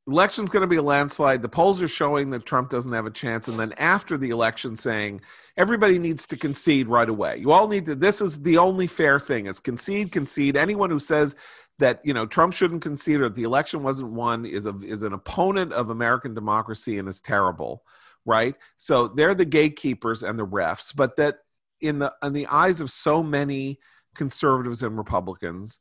[0.07, 1.41] election's going to be a landslide.
[1.41, 3.47] The polls are showing that Trump doesn't have a chance.
[3.47, 5.21] And then after the election, saying
[5.57, 7.37] everybody needs to concede right away.
[7.37, 10.55] You all need to, this is the only fair thing is concede, concede.
[10.55, 11.35] Anyone who says
[11.79, 15.13] that, you know, Trump shouldn't concede or the election wasn't won is, a, is an
[15.13, 17.83] opponent of American democracy and is terrible,
[18.25, 18.55] right?
[18.77, 20.95] So they're the gatekeepers and the refs.
[20.95, 21.39] But that
[21.81, 23.79] in the, in the eyes of so many
[24.15, 25.79] conservatives and Republicans,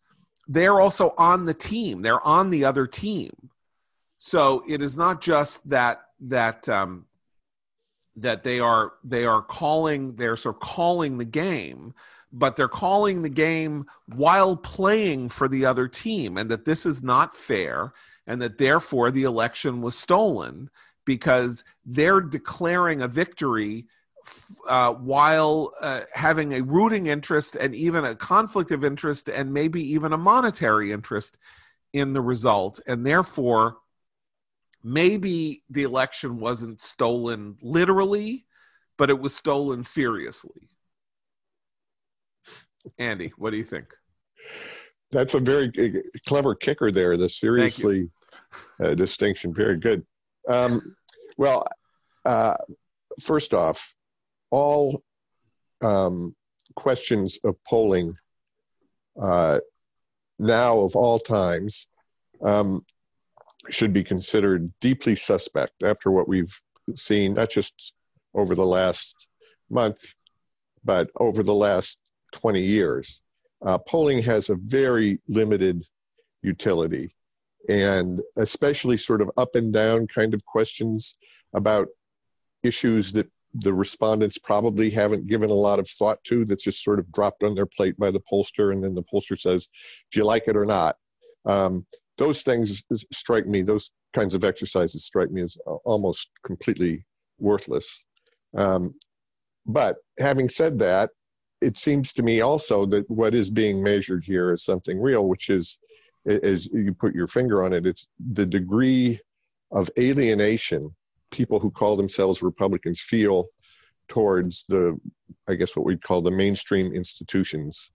[0.48, 2.02] they're also on the team.
[2.02, 3.50] They're on the other team
[4.18, 7.06] so it is not just that that um,
[8.16, 11.94] that they are they are calling they're sort of calling the game,
[12.32, 17.02] but they're calling the game while playing for the other team, and that this is
[17.02, 17.92] not fair,
[18.26, 20.70] and that therefore the election was stolen
[21.04, 23.86] because they're declaring a victory
[24.68, 29.82] uh, while uh, having a rooting interest and even a conflict of interest and maybe
[29.92, 31.38] even a monetary interest
[31.92, 33.78] in the result, and therefore
[34.82, 38.46] maybe the election wasn't stolen literally,
[38.96, 40.68] but it was stolen seriously.
[42.98, 43.86] Andy, what do you think?
[45.10, 45.72] That's a very
[46.26, 47.16] clever kicker there.
[47.16, 48.10] The seriously
[48.82, 49.52] uh, distinction.
[49.52, 50.06] Very good.
[50.48, 50.94] Um,
[51.36, 51.66] well,
[52.24, 52.54] uh,
[53.20, 53.95] first off,
[54.56, 55.02] all
[55.82, 56.34] um,
[56.76, 58.16] questions of polling
[59.20, 59.58] uh,
[60.38, 61.86] now of all times
[62.42, 62.86] um,
[63.68, 66.58] should be considered deeply suspect after what we've
[66.94, 67.92] seen, not just
[68.32, 69.28] over the last
[69.68, 70.14] month,
[70.82, 71.98] but over the last
[72.32, 73.20] 20 years.
[73.64, 75.84] Uh, polling has a very limited
[76.40, 77.14] utility,
[77.68, 81.14] and especially sort of up and down kind of questions
[81.52, 81.88] about
[82.62, 86.98] issues that the respondents probably haven't given a lot of thought to that's just sort
[86.98, 89.68] of dropped on their plate by the pollster and then the pollster says
[90.10, 90.96] do you like it or not?
[91.44, 91.86] Um,
[92.18, 97.04] those things strike me those kinds of exercises strike me as almost completely
[97.38, 98.04] worthless.
[98.56, 98.94] Um,
[99.66, 101.10] but having said that
[101.60, 105.50] it seems to me also that what is being measured here is something real which
[105.50, 105.78] is
[106.26, 109.20] as you put your finger on it it's the degree
[109.70, 110.94] of alienation
[111.38, 113.46] people who call themselves republicans feel
[114.08, 114.98] towards the
[115.48, 117.90] i guess what we'd call the mainstream institutions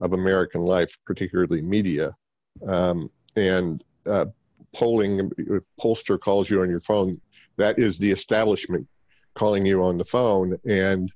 [0.00, 2.14] of american life particularly media.
[2.66, 4.26] Um, and uh,
[4.74, 5.30] polling
[5.80, 7.20] pollster calls you on your phone.
[7.56, 8.88] That is the establishment
[9.34, 10.58] calling you on the phone.
[10.66, 11.10] And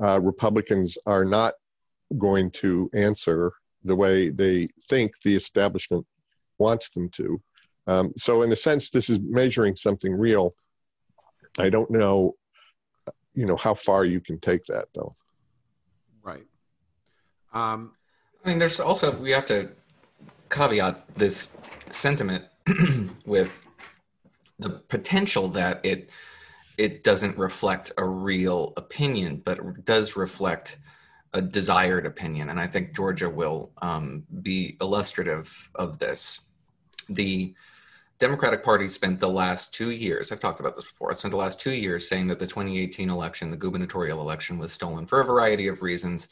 [0.00, 1.54] uh, republicans are not
[2.16, 3.52] going to answer
[3.84, 6.06] the way they think the establishment
[6.58, 7.40] wants them to.
[7.86, 10.54] Um, so in a sense this is measuring something real
[11.58, 12.34] i don't know
[13.34, 15.14] you know how far you can take that though.
[16.22, 16.44] Right.
[17.52, 17.92] Um,
[18.44, 19.70] i mean there's also we have to
[20.50, 21.56] caveat this
[21.90, 22.44] sentiment
[23.26, 23.64] with
[24.58, 26.10] the potential that it
[26.78, 30.78] it doesn't reflect a real opinion, but does reflect
[31.34, 36.40] a desired opinion, and I think Georgia will um, be illustrative of this.
[37.08, 37.54] The
[38.18, 41.60] Democratic Party spent the last two years, I've talked about this before, spent the last
[41.60, 45.68] two years saying that the 2018 election, the gubernatorial election, was stolen for a variety
[45.68, 46.28] of reasons.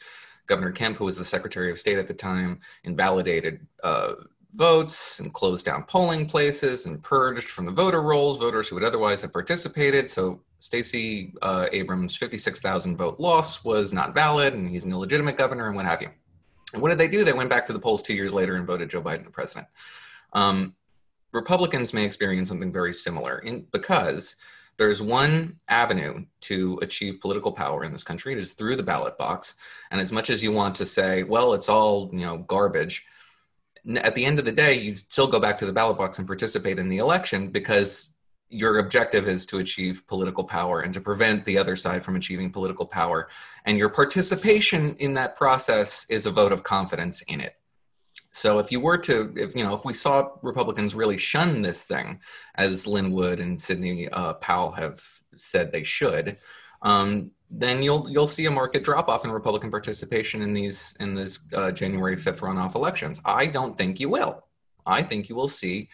[0.47, 4.13] Governor Kemp, who was the Secretary of State at the time, invalidated uh,
[4.55, 8.83] votes and closed down polling places and purged from the voter rolls voters who would
[8.83, 10.09] otherwise have participated.
[10.09, 15.67] So Stacey uh, Abrams' 56,000 vote loss was not valid, and he's an illegitimate governor
[15.67, 16.09] and what have you.
[16.73, 17.23] And what did they do?
[17.23, 19.67] They went back to the polls two years later and voted Joe Biden the president.
[20.33, 20.75] Um,
[21.31, 24.35] Republicans may experience something very similar in, because
[24.77, 28.33] there's one avenue to achieve political power in this country.
[28.33, 29.55] It is through the ballot box.
[29.91, 33.05] And as much as you want to say, well, it's all you know garbage,
[33.95, 36.27] at the end of the day, you still go back to the ballot box and
[36.27, 38.09] participate in the election because
[38.49, 42.49] your objective is to achieve political power and to prevent the other side from achieving
[42.49, 43.27] political power.
[43.65, 47.56] And your participation in that process is a vote of confidence in it.
[48.37, 51.85] So if you were to, if you know, if we saw Republicans really shun this
[51.85, 52.19] thing,
[52.53, 55.01] as Lin Wood and Sidney uh, Powell have
[55.35, 56.37] said they should,
[56.83, 61.15] um, then you'll you'll see a market drop off in Republican participation in these in
[61.15, 63.19] this uh, January fifth runoff elections.
[63.25, 64.45] I don't think you will.
[64.85, 65.89] I think you will see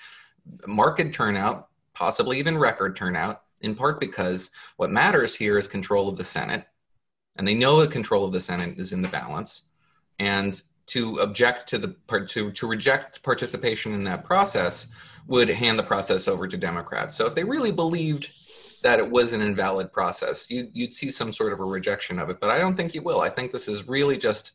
[0.67, 6.17] market turnout, possibly even record turnout, in part because what matters here is control of
[6.17, 6.65] the Senate,
[7.37, 9.61] and they know the control of the Senate is in the balance,
[10.19, 11.95] and to object to the
[12.27, 14.87] to to reject participation in that process
[15.27, 17.15] would hand the process over to Democrats.
[17.15, 18.31] So if they really believed
[18.83, 22.29] that it was an invalid process, you, you'd see some sort of a rejection of
[22.29, 22.41] it.
[22.41, 23.21] But I don't think you will.
[23.21, 24.51] I think this is really just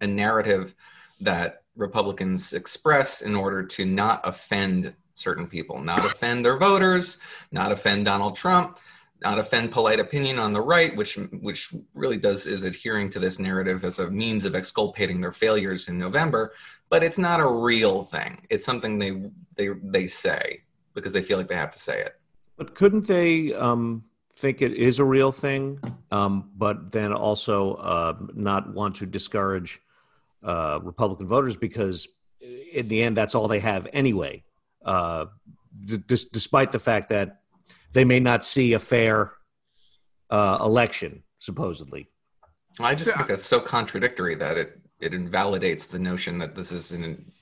[0.00, 0.74] a narrative
[1.20, 7.18] that Republicans express in order to not offend certain people, not offend their voters,
[7.52, 8.78] not offend Donald Trump,
[9.22, 13.38] not offend polite opinion on the right, which which really does is adhering to this
[13.38, 16.52] narrative as a means of exculpating their failures in November.
[16.88, 18.46] But it's not a real thing.
[18.50, 20.62] It's something they they they say
[20.94, 22.16] because they feel like they have to say it.
[22.56, 24.04] But couldn't they um,
[24.34, 25.80] think it is a real thing,
[26.10, 29.80] um, but then also uh, not want to discourage
[30.42, 32.08] uh, Republican voters because
[32.40, 34.42] in the end, that's all they have anyway.
[34.84, 35.26] Uh,
[35.84, 37.41] d- despite the fact that
[37.92, 39.32] they may not see a fair
[40.30, 42.08] uh, election, supposedly.
[42.80, 46.92] I just think that's so contradictory that it it invalidates the notion that this is
[46.92, 47.32] an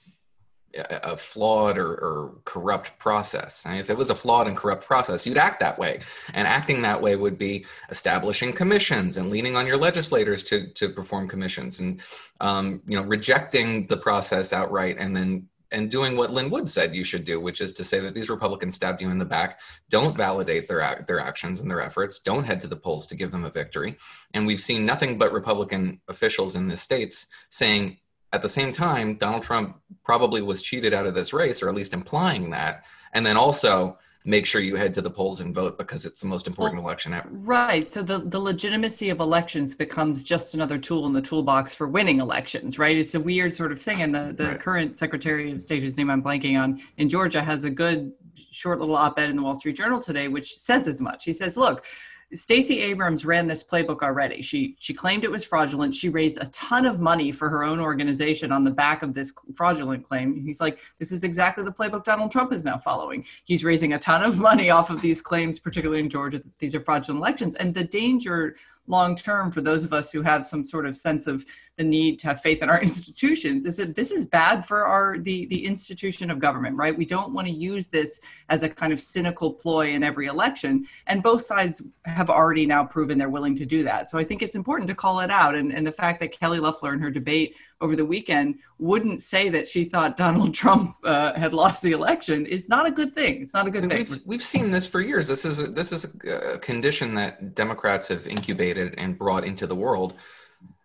[0.74, 3.66] a flawed or, or, corrupt process.
[3.66, 6.00] And if it was a flawed and corrupt process, you'd act that way.
[6.32, 10.90] And acting that way would be establishing commissions and leaning on your legislators to, to
[10.90, 12.00] perform commissions and
[12.40, 16.94] um, you know rejecting the process outright and then and doing what Lin Wood said
[16.94, 19.60] you should do, which is to say that these Republicans stabbed you in the back.
[19.88, 22.18] Don't validate their their actions and their efforts.
[22.18, 23.96] Don't head to the polls to give them a victory.
[24.34, 27.98] And we've seen nothing but Republican officials in the states saying
[28.32, 31.74] at the same time, Donald Trump probably was cheated out of this race, or at
[31.74, 32.84] least implying that.
[33.12, 36.26] And then also make sure you head to the polls and vote because it's the
[36.26, 37.28] most important well, election ever.
[37.30, 37.88] Right.
[37.88, 42.20] So the, the legitimacy of elections becomes just another tool in the toolbox for winning
[42.20, 42.96] elections, right?
[42.96, 44.02] It's a weird sort of thing.
[44.02, 44.60] And the, the right.
[44.60, 48.12] current Secretary of State, whose name I'm blanking on, in Georgia, has a good
[48.52, 51.24] short little op ed in the Wall Street Journal today, which says as much.
[51.24, 51.84] He says, look,
[52.32, 54.40] Stacey Abrams ran this playbook already.
[54.40, 55.94] She she claimed it was fraudulent.
[55.94, 59.32] She raised a ton of money for her own organization on the back of this
[59.54, 60.42] fraudulent claim.
[60.44, 63.24] He's like, this is exactly the playbook Donald Trump is now following.
[63.44, 66.74] He's raising a ton of money off of these claims, particularly in Georgia, that these
[66.74, 67.56] are fraudulent elections.
[67.56, 68.56] And the danger
[68.90, 71.44] long term for those of us who have some sort of sense of
[71.76, 75.18] the need to have faith in our institutions is that this is bad for our
[75.18, 76.96] the the institution of government right?
[76.96, 80.86] We don't want to use this as a kind of cynical ploy in every election
[81.06, 84.10] and both sides have already now proven they're willing to do that.
[84.10, 86.58] So i think it's important to call it out and, and the fact that kelly
[86.58, 91.38] loeffler in her debate over the weekend wouldn't say that she thought Donald Trump uh,
[91.38, 93.40] had lost the election is not a good thing.
[93.40, 94.06] It's not a good thing.
[94.08, 95.28] We've, we've seen this for years.
[95.28, 99.74] This is a, this is a condition that Democrats have incubated and brought into the
[99.74, 100.14] world,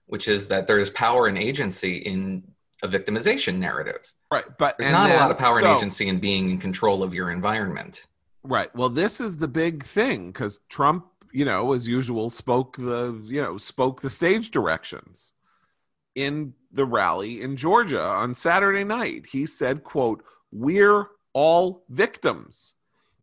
[0.08, 2.43] which is that there is power and agency in
[2.84, 4.13] a victimization narrative.
[4.31, 6.58] Right, but there's not then, a lot of power so, and agency in being in
[6.58, 8.08] control of your environment.
[8.43, 8.73] Right.
[8.75, 13.41] Well, this is the big thing because Trump, you know, as usual, spoke the you
[13.41, 15.34] know spoke the stage directions
[16.15, 19.28] in the rally in Georgia on Saturday night.
[19.28, 22.73] He said, quote, "We're all victims.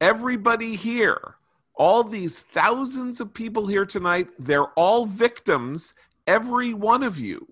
[0.01, 1.37] Everybody here,
[1.75, 5.95] all these thousands of people here tonight, they're all victims,
[6.27, 7.47] every one of you.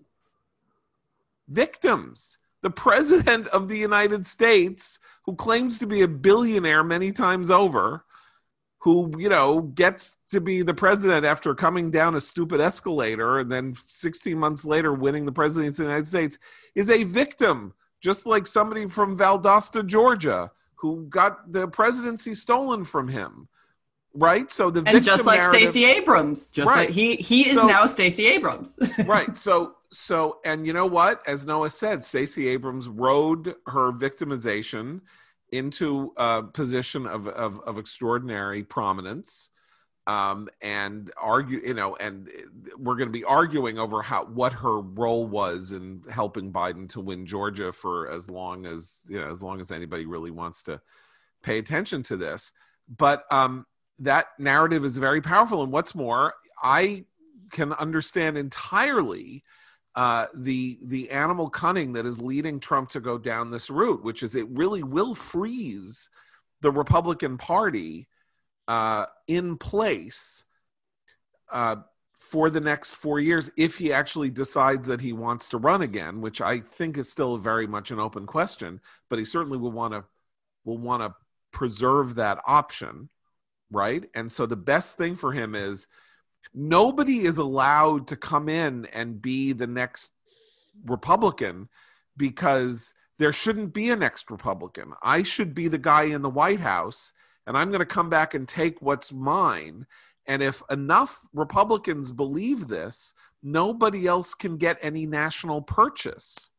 [1.49, 2.39] Victims.
[2.63, 8.05] The president of the United States, who claims to be a billionaire many times over,
[8.81, 13.51] who you know gets to be the president after coming down a stupid escalator and
[13.51, 16.39] then 16 months later winning the presidency of the United States
[16.75, 23.09] is a victim just like somebody from Valdosta Georgia who got the presidency stolen from
[23.09, 23.49] him
[24.15, 24.51] right?
[24.51, 26.89] So the and just like Stacey Abrams just right.
[26.89, 28.79] like he he is so, now Stacey Abrams.
[29.07, 29.37] Right.
[29.37, 31.23] So so and you know what?
[31.27, 35.01] As Noah said Stacey Abrams rode her victimization
[35.53, 39.51] into a position of, of, of extraordinary prominence
[40.07, 42.29] um, and argue, you know, and
[42.77, 47.01] we're going to be arguing over how what her role was in helping Biden to
[47.01, 50.81] win Georgia for as long as you know, as long as anybody really wants to
[51.43, 52.51] pay attention to this.
[52.89, 53.67] But um,
[54.01, 57.05] that narrative is very powerful, and what's more, I
[57.53, 59.45] can understand entirely
[59.95, 64.23] uh, the the animal cunning that is leading Trump to go down this route, which
[64.23, 66.09] is it really will freeze
[66.61, 68.07] the Republican Party
[68.69, 70.45] uh, in place
[71.51, 71.77] uh,
[72.19, 76.21] for the next four years if he actually decides that he wants to run again,
[76.21, 78.81] which I think is still very much an open question.
[79.09, 80.05] But he certainly will want to
[80.65, 81.15] will want to
[81.53, 83.09] preserve that option,
[83.73, 84.09] right?
[84.15, 85.89] And so the best thing for him is
[86.55, 90.13] nobody is allowed to come in and be the next
[90.85, 91.69] Republican
[92.17, 94.95] because there shouldn't be a next Republican.
[95.03, 97.13] I should be the guy in the White House,
[97.47, 99.87] and I'm going to come back and take what's mine.
[100.27, 103.13] And if enough Republicans believe this,
[103.43, 106.51] nobody else can get any national purchase.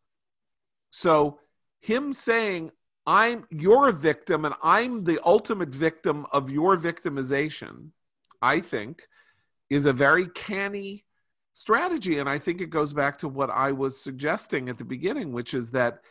[0.92, 1.40] So,
[1.80, 2.72] him saying,
[3.08, 7.90] I'm you're a victim and I'm the ultimate victim of your victimization,
[8.42, 9.08] I think,
[9.72, 11.06] is a very canny
[11.54, 12.20] strategy.
[12.20, 15.54] And I think it goes back to what I was suggesting at the beginning, which
[15.54, 16.02] is that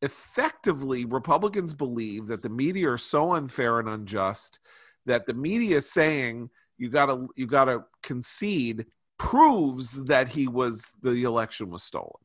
[0.00, 4.58] effectively Republicans believe that the media are so unfair and unjust
[5.04, 6.48] that the media saying
[6.78, 8.86] you gotta you gotta concede
[9.18, 12.22] proves that he was the election was stolen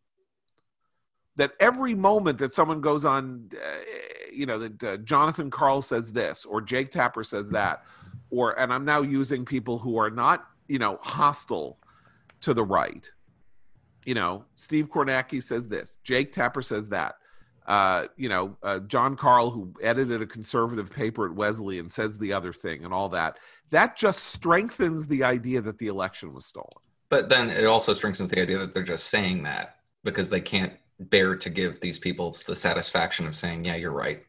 [1.35, 3.79] that every moment that someone goes on uh,
[4.31, 7.83] you know that uh, jonathan karl says this or jake tapper says that
[8.29, 11.77] or and i'm now using people who are not you know hostile
[12.41, 13.11] to the right
[14.05, 17.15] you know steve kornacki says this jake tapper says that
[17.67, 22.33] uh, you know, uh, Jon Karl, who edited a conservative paper at Wesleyan, says the
[22.33, 23.39] other thing and all that.
[23.71, 26.69] That just strengthens the idea that the election was stolen.
[27.09, 30.73] But then it also strengthens the idea that they're just saying that because they can't
[30.99, 34.23] bear to give these people the satisfaction of saying, "Yeah, you're right."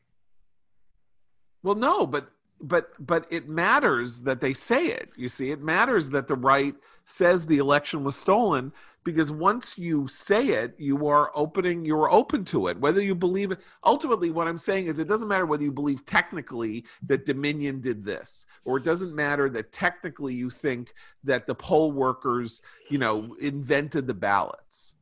[1.62, 2.30] Well, no, but
[2.61, 5.11] but but it matters that they say it.
[5.16, 6.74] You see, it matters that the right
[7.07, 8.72] says the election was stolen
[9.04, 13.52] because once you say it you are opening you're open to it whether you believe
[13.52, 17.80] it ultimately what i'm saying is it doesn't matter whether you believe technically that dominion
[17.80, 20.92] did this or it doesn't matter that technically you think
[21.22, 24.96] that the poll workers you know invented the ballots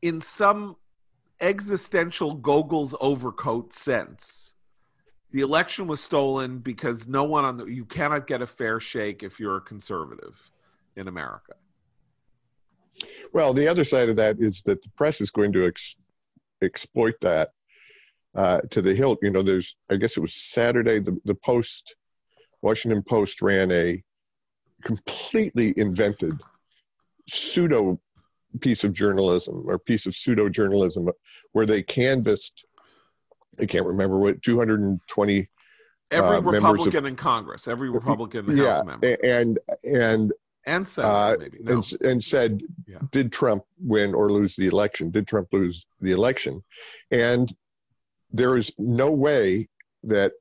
[0.00, 0.76] in some
[1.40, 4.51] existential gogol's overcoat sense
[5.32, 9.22] the election was stolen because no one on the you cannot get a fair shake
[9.22, 10.52] if you're a conservative
[10.96, 11.54] in america
[13.32, 15.96] well, the other side of that is that the press is going to ex-
[16.60, 17.50] exploit that
[18.34, 19.18] uh, to the hilt.
[19.22, 21.96] You know, there's, I guess it was Saturday, the, the Post,
[22.60, 24.02] Washington Post ran a
[24.82, 26.40] completely invented
[27.28, 28.00] pseudo
[28.60, 31.08] piece of journalism or piece of pseudo journalism
[31.52, 32.66] where they canvassed,
[33.60, 35.48] I can't remember what, 220
[36.10, 40.32] every uh, Republican of, in Congress, every Republican yeah, House member, and and
[40.64, 41.74] and said uh, maybe no.
[41.74, 42.98] and, and, said, yeah.
[43.10, 45.10] did Trump win or lose the election?
[45.10, 46.62] Did Trump lose the election?
[47.10, 47.52] And
[48.30, 49.68] there is no way
[50.04, 50.32] that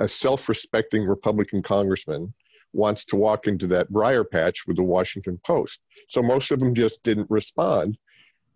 [0.00, 2.32] a self-respecting Republican congressman
[2.72, 5.80] wants to walk into that briar patch with the Washington Post.
[6.08, 7.98] So most of them just didn't respond,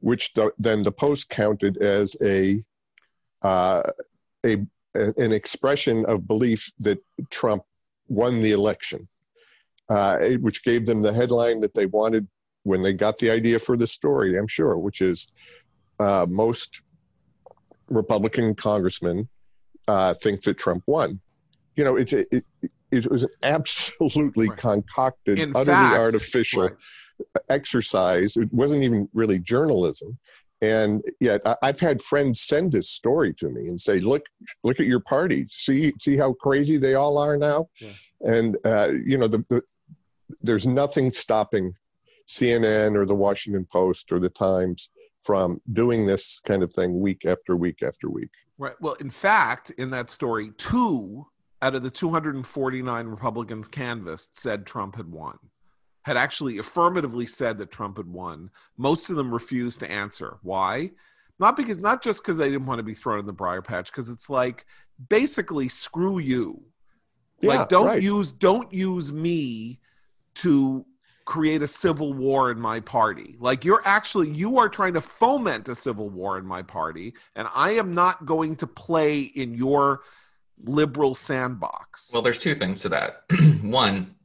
[0.01, 2.65] which the, then the Post counted as a
[3.43, 3.83] uh,
[4.45, 4.59] a
[4.95, 6.99] an expression of belief that
[7.31, 7.63] Trump
[8.09, 9.07] won the election
[9.89, 12.27] uh, which gave them the headline that they wanted
[12.65, 15.29] when they got the idea for the story, I'm sure, which is
[15.99, 16.83] uh, most
[17.89, 19.29] Republican congressmen
[19.87, 21.21] uh, think that Trump won.
[21.77, 22.45] You know, it's it,
[22.91, 24.59] it was an absolutely right.
[24.59, 26.73] concocted, In utterly fact, artificial right.
[27.49, 28.37] exercise.
[28.37, 30.19] It wasn't even really journalism.
[30.61, 34.27] And yet, I've had friends send this story to me and say, "Look,
[34.65, 35.47] look at your party.
[35.49, 37.91] See, see how crazy they all are now." Yeah.
[38.21, 39.63] And uh, you know, the, the
[40.43, 41.75] there's nothing stopping
[42.29, 44.91] CNN or the Washington Post or the Times
[45.21, 48.31] from doing this kind of thing week after week after week.
[48.57, 48.75] Right.
[48.81, 51.27] Well, in fact, in that story, two
[51.61, 55.39] out of the 249 Republicans canvassed said Trump had won,
[56.09, 58.51] had actually affirmatively said that Trump had won.
[58.79, 60.39] Most of them refused to answer.
[60.43, 60.93] Why?
[61.39, 63.93] Not because, not just because they didn't want to be thrown in the briar patch,
[63.93, 64.65] because it's like
[65.09, 66.65] basically screw you.
[67.43, 68.03] Yeah, like don't right.
[68.03, 69.79] use don't use me
[70.37, 70.87] to
[71.25, 73.37] create a civil war in my party.
[73.39, 77.47] Like you're actually you are trying to foment a civil war in my party and
[77.55, 80.01] I am not going to play in your
[80.65, 82.11] liberal sandbox.
[82.13, 83.25] Well, there's two things to that.
[83.63, 84.17] One,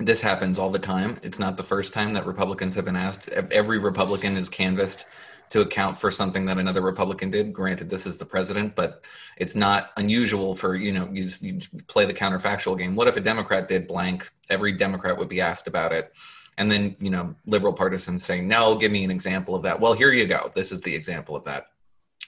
[0.00, 1.18] this happens all the time.
[1.22, 3.28] It's not the first time that Republicans have been asked.
[3.28, 5.04] Every Republican is canvassed
[5.50, 7.52] to account for something that another Republican did.
[7.52, 9.04] Granted, this is the president, but
[9.36, 12.94] it's not unusual for you know you, just, you play the counterfactual game.
[12.94, 14.30] What if a Democrat did blank?
[14.48, 16.12] Every Democrat would be asked about it,
[16.56, 19.92] and then you know liberal partisans say, "No, give me an example of that." Well,
[19.92, 20.50] here you go.
[20.54, 21.66] This is the example of that.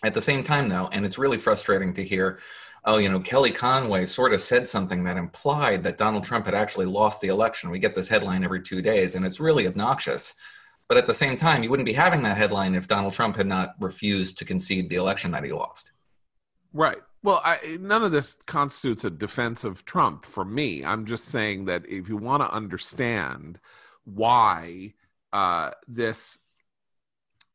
[0.02, 2.40] At the same time, though, and it's really frustrating to hear.
[2.84, 6.54] Oh, you know, Kelly Conway sort of said something that implied that Donald Trump had
[6.54, 7.70] actually lost the election.
[7.70, 10.34] We get this headline every two days, and it's really obnoxious
[10.92, 13.46] but at the same time, you wouldn't be having that headline if Donald Trump had
[13.46, 15.92] not refused to concede the election that he lost.
[16.74, 16.98] Right.
[17.22, 20.84] Well, I, none of this constitutes a defense of Trump for me.
[20.84, 23.58] I'm just saying that if you want to understand
[24.04, 24.92] why
[25.32, 26.40] uh, this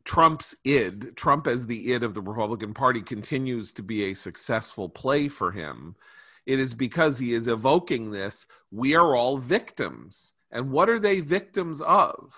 [0.08, 4.88] Trump's id, Trump as the id of the Republican Party, continues to be a successful
[4.88, 5.98] play for him,
[6.46, 10.32] it is because he is evoking this we are all victims.
[10.50, 12.34] And what are they victims of?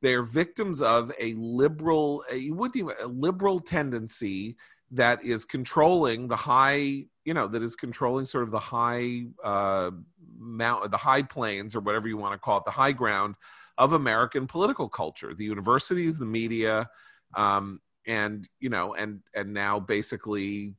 [0.00, 4.56] They're victims of a liberal, a, do you, a liberal tendency
[4.92, 9.90] that is controlling the high, you know, that is controlling sort of the high uh,
[10.38, 13.34] mount, the high plains or whatever you want to call it, the high ground
[13.78, 15.32] of American political culture.
[15.32, 16.90] The universities, the media,
[17.34, 20.74] um, and you know and and now basically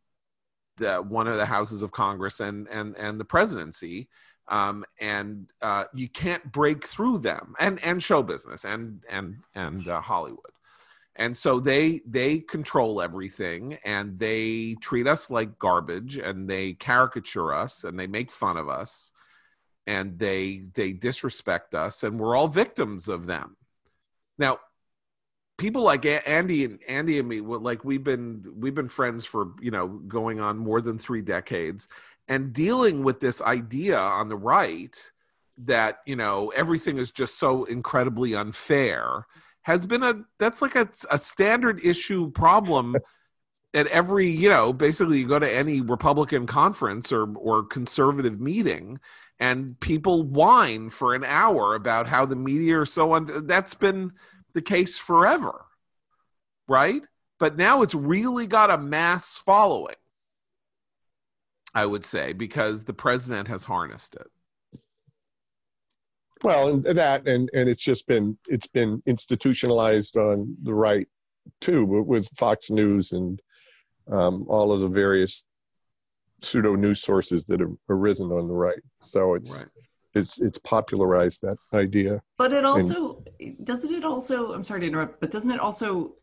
[0.78, 4.10] the one of the houses of congress and and and the presidency
[4.48, 9.88] um, and uh, you can't break through them and and show business and and and
[9.88, 10.40] uh, hollywood
[11.16, 17.54] and so they they control everything and they treat us like garbage and they caricature
[17.54, 19.12] us and they make fun of us
[19.90, 23.58] and they they disrespect us and we're all victims of them.
[24.38, 24.60] Now
[25.58, 29.72] people like Andy and Andy and me, like we've been we've been friends for you
[29.72, 31.88] know going on more than three decades,
[32.28, 35.12] and dealing with this idea on the right
[35.58, 39.26] that you know everything is just so incredibly unfair
[39.64, 42.96] has been a that's like a, a standard issue problem
[43.74, 48.98] at every you know basically you go to any republican conference or or conservative meeting
[49.40, 54.12] and people whine for an hour about how the media are so on that's been
[54.54, 55.66] the case forever,
[56.68, 57.02] right?
[57.40, 59.96] But now it's really got a mass following,
[61.74, 64.28] I would say, because the president has harnessed it.
[66.44, 71.08] Well, and that and and it's just been it's been institutionalized on the right
[71.62, 73.42] too, with Fox News and
[74.12, 75.44] um, all of the various
[76.42, 78.82] pseudo news sources that have arisen on the right.
[79.02, 79.70] So it's right
[80.14, 82.22] it's it's popularized that idea.
[82.38, 86.16] But it also and, doesn't it also I'm sorry to interrupt, but doesn't it also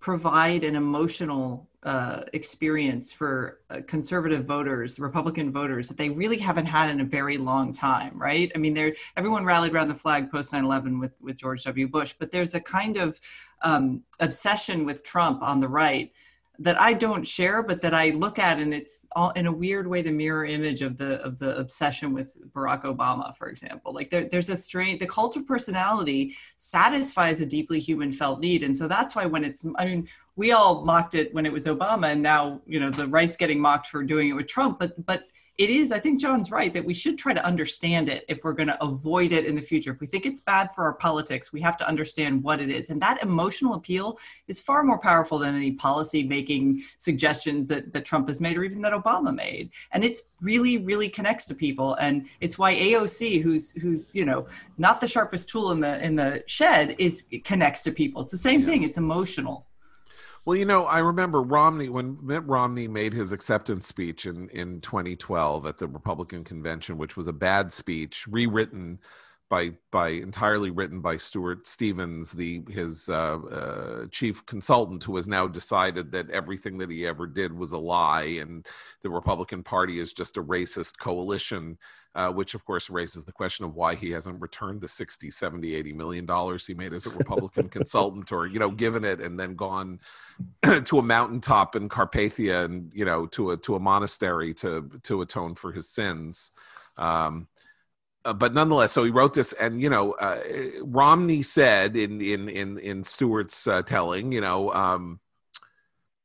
[0.00, 6.66] provide an emotional uh, experience for uh, conservative voters, Republican voters that they really haven't
[6.66, 8.50] had in a very long time, right?
[8.54, 11.88] I mean, there everyone rallied around the flag post 9/11 with with George W.
[11.88, 13.18] Bush, but there's a kind of
[13.62, 16.12] um, obsession with Trump on the right
[16.60, 19.86] that I don't share, but that I look at, and it's all in a weird
[19.86, 23.94] way the mirror image of the of the obsession with Barack Obama, for example.
[23.94, 28.62] Like there, there's a strange the cult of personality satisfies a deeply human felt need,
[28.62, 30.06] and so that's why when it's I mean
[30.36, 33.58] we all mocked it when it was Obama, and now you know the right's getting
[33.58, 35.24] mocked for doing it with Trump, but but
[35.60, 38.54] it is, I think John's right that we should try to understand it if we're
[38.54, 39.90] going to avoid it in the future.
[39.90, 42.88] If we think it's bad for our politics, we have to understand what it is.
[42.88, 48.06] And that emotional appeal is far more powerful than any policy making suggestions that, that
[48.06, 49.68] Trump has made or even that Obama made.
[49.92, 51.92] And it's really, really connects to people.
[51.96, 54.46] And it's why AOC, who's who's, you know,
[54.78, 58.22] not the sharpest tool in the in the shed, is connects to people.
[58.22, 58.66] It's the same yeah.
[58.66, 58.82] thing.
[58.82, 59.66] It's emotional.
[60.44, 64.80] Well, you know, I remember Romney when Mitt Romney made his acceptance speech in in
[64.80, 68.98] 2012 at the Republican convention, which was a bad speech, rewritten
[69.50, 75.28] by by entirely written by Stuart Stevens, the his uh, uh, chief consultant, who has
[75.28, 78.66] now decided that everything that he ever did was a lie, and
[79.02, 81.76] the Republican Party is just a racist coalition
[82.14, 85.74] uh, which of course raises the question of why he hasn't returned the 60 70
[85.74, 89.38] 80 million dollars he made as a republican consultant or you know given it and
[89.38, 90.00] then gone
[90.84, 95.22] to a mountaintop in carpathia and you know to a to a monastery to to
[95.22, 96.52] atone for his sins.
[96.96, 97.48] Um,
[98.24, 100.40] uh, but nonetheless, so he wrote this, and you know, uh,
[100.82, 105.20] Romney said in in in in Stuart's uh, telling, you know, um,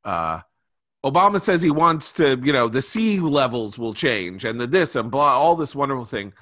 [0.04, 0.40] uh,
[1.06, 4.96] Obama says he wants to, you know, the sea levels will change and the this
[4.96, 6.32] and blah, all this wonderful thing.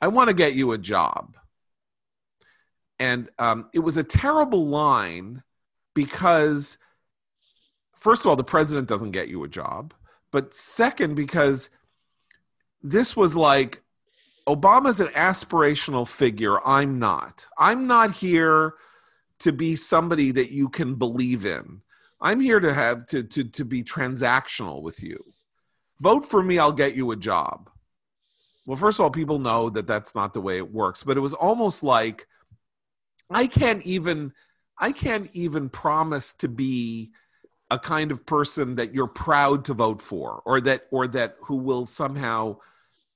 [0.00, 1.36] I want to get you a job.
[2.98, 5.42] And um, it was a terrible line
[5.94, 6.76] because,
[7.98, 9.94] first of all, the president doesn't get you a job.
[10.30, 11.70] But second, because
[12.82, 13.82] this was like
[14.46, 16.64] Obama's an aspirational figure.
[16.66, 17.46] I'm not.
[17.58, 18.74] I'm not here
[19.38, 21.80] to be somebody that you can believe in.
[22.20, 25.18] I'm here to have to to to be transactional with you.
[26.00, 27.70] Vote for me, I'll get you a job.
[28.66, 31.20] Well, first of all, people know that that's not the way it works, but it
[31.20, 32.26] was almost like
[33.30, 34.32] I can't even
[34.78, 37.12] I can't even promise to be
[37.70, 41.56] a kind of person that you're proud to vote for or that or that who
[41.56, 42.58] will somehow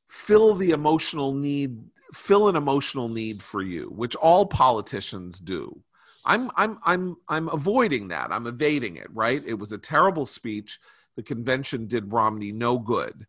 [0.09, 1.79] fill the emotional need
[2.15, 5.83] fill an emotional need for you which all politicians do
[6.29, 8.31] I'm I'm I'm I'm avoiding that.
[8.31, 9.43] I'm evading it, right?
[9.45, 10.79] It was a terrible speech.
[11.17, 13.27] The convention did Romney no good.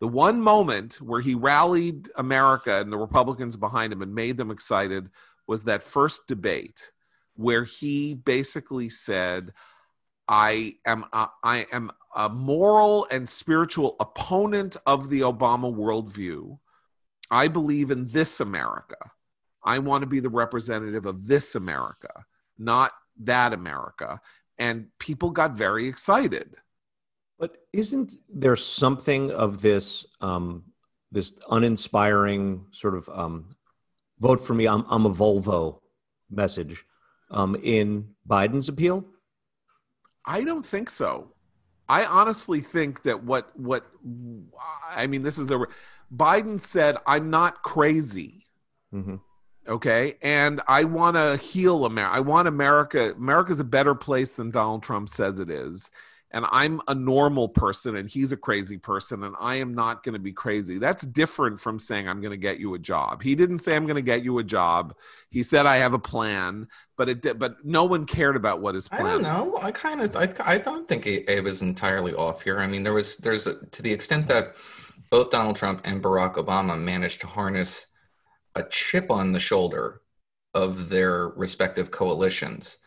[0.00, 4.52] The one moment where he rallied America and the Republicans behind him and made them
[4.52, 5.08] excited
[5.48, 6.92] was that first debate
[7.34, 9.52] where he basically said,
[10.28, 16.58] I am a, I am a moral and spiritual opponent of the Obama worldview.
[17.30, 19.12] I believe in this America.
[19.64, 22.24] I want to be the representative of this America,
[22.58, 24.20] not that America.
[24.58, 26.56] And people got very excited.
[27.38, 30.64] But isn't there something of this um,
[31.12, 33.56] this uninspiring sort of um,
[34.18, 34.66] vote for me?
[34.66, 35.80] I'm, I'm a Volvo
[36.30, 36.84] message
[37.30, 39.04] um, in Biden's appeal.
[40.24, 41.32] I don't think so.
[41.88, 43.86] I honestly think that what what
[44.90, 45.66] I mean this is a
[46.14, 48.44] Biden said I'm not crazy.
[48.90, 49.16] hmm
[49.68, 52.16] Okay, and I want to heal America.
[52.16, 53.12] I want America.
[53.12, 55.90] America's a better place than Donald Trump says it is,
[56.30, 60.14] and I'm a normal person, and he's a crazy person, and I am not going
[60.14, 60.78] to be crazy.
[60.78, 63.22] That's different from saying I'm going to get you a job.
[63.22, 64.94] He didn't say I'm going to get you a job.
[65.30, 68.74] He said I have a plan, but it did, but no one cared about what
[68.74, 69.44] his I don't know.
[69.44, 69.64] was.
[69.64, 72.58] I kind of, I, I don't think it, Abe is entirely off here.
[72.58, 74.56] I mean, there was, there's, a, to the extent that
[75.10, 77.87] both Donald Trump and Barack Obama managed to harness
[78.58, 80.02] a chip on the shoulder
[80.54, 82.78] of their respective coalitions,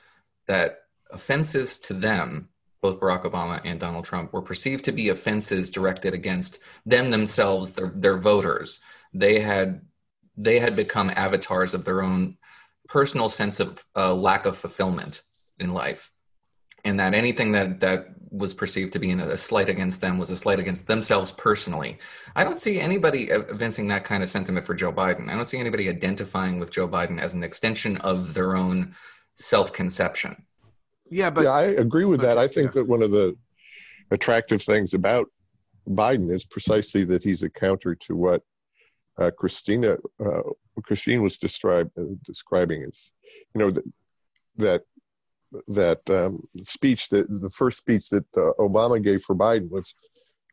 [0.48, 0.80] that
[1.12, 2.50] offenses to them,
[2.82, 7.74] both Barack Obama and Donald Trump, were perceived to be offenses directed against them themselves,
[7.74, 8.80] their, their voters.
[9.14, 9.82] They had,
[10.36, 12.38] they had become avatars of their own
[12.88, 15.22] personal sense of uh, lack of fulfillment
[15.60, 16.12] in life
[16.84, 20.38] and that anything that that was perceived to be a slight against them was a
[20.38, 22.00] slight against themselves personally
[22.36, 25.60] i don't see anybody evincing that kind of sentiment for joe biden i don't see
[25.60, 28.96] anybody identifying with joe biden as an extension of their own
[29.36, 30.36] self-conception
[31.10, 32.38] Yeah, but yeah, I agree with but- that.
[32.38, 32.82] I think yeah.
[32.82, 33.36] that one of the
[34.12, 35.28] attractive things about
[35.88, 38.44] Biden is precisely that he's a counter to what
[39.20, 40.42] uh, Christina uh,
[40.84, 43.12] Christine was described, uh, describing as,
[43.54, 43.84] you know, that
[44.58, 44.82] that,
[45.68, 49.96] that um, speech that the first speech that uh, Obama gave for Biden was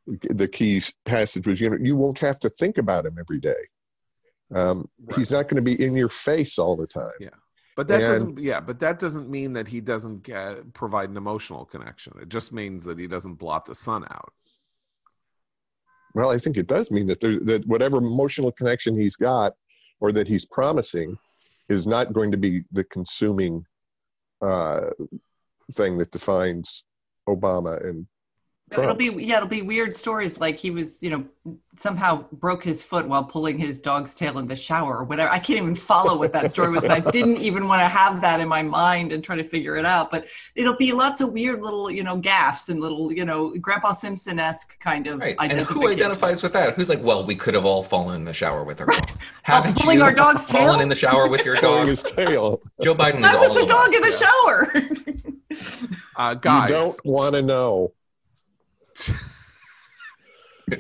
[0.07, 3.63] the key passage was you know you won't have to think about him every day.
[4.55, 7.11] Um, He's not going to be in your face all the time.
[7.21, 7.29] Yeah.
[7.77, 11.17] But that And- doesn't, yeah, but that doesn't mean that he doesn't uh, provide an
[11.17, 12.15] emotional connection.
[12.21, 14.33] It just means that he doesn't blot the sun out.
[16.15, 19.53] Well, I think it does mean that there, that whatever emotional connection he's got,
[20.01, 21.19] or that he's promising,
[21.69, 23.65] is not going to be the consuming
[24.41, 24.91] uh,
[25.73, 26.85] thing that defines
[27.29, 28.07] Obama and
[28.73, 31.25] It'll be yeah, it'll be weird stories like he was, you know,
[31.77, 35.31] somehow broke his foot while pulling his dog's tail in the shower or whatever.
[35.31, 36.85] I can't even follow what that story was.
[36.85, 39.87] I didn't even want to have that in my mind and try to figure it
[39.87, 40.11] out.
[40.11, 43.93] But it'll be lots of weird little, you know, gaffs and little, you know, Grandpa
[43.93, 47.55] Simpson esque kind of right and who identifies with that who's like well we could
[47.55, 49.11] have all fallen in the shower with our dog
[49.43, 50.81] haven't pulling you our dog's fallen tail?
[50.81, 52.61] in the shower with your pulling dog his tail.
[52.83, 54.27] joe biden is I was all the of dog us, in the yeah.
[54.27, 55.09] shower.
[56.17, 57.93] Uh, guys, You don't want to know.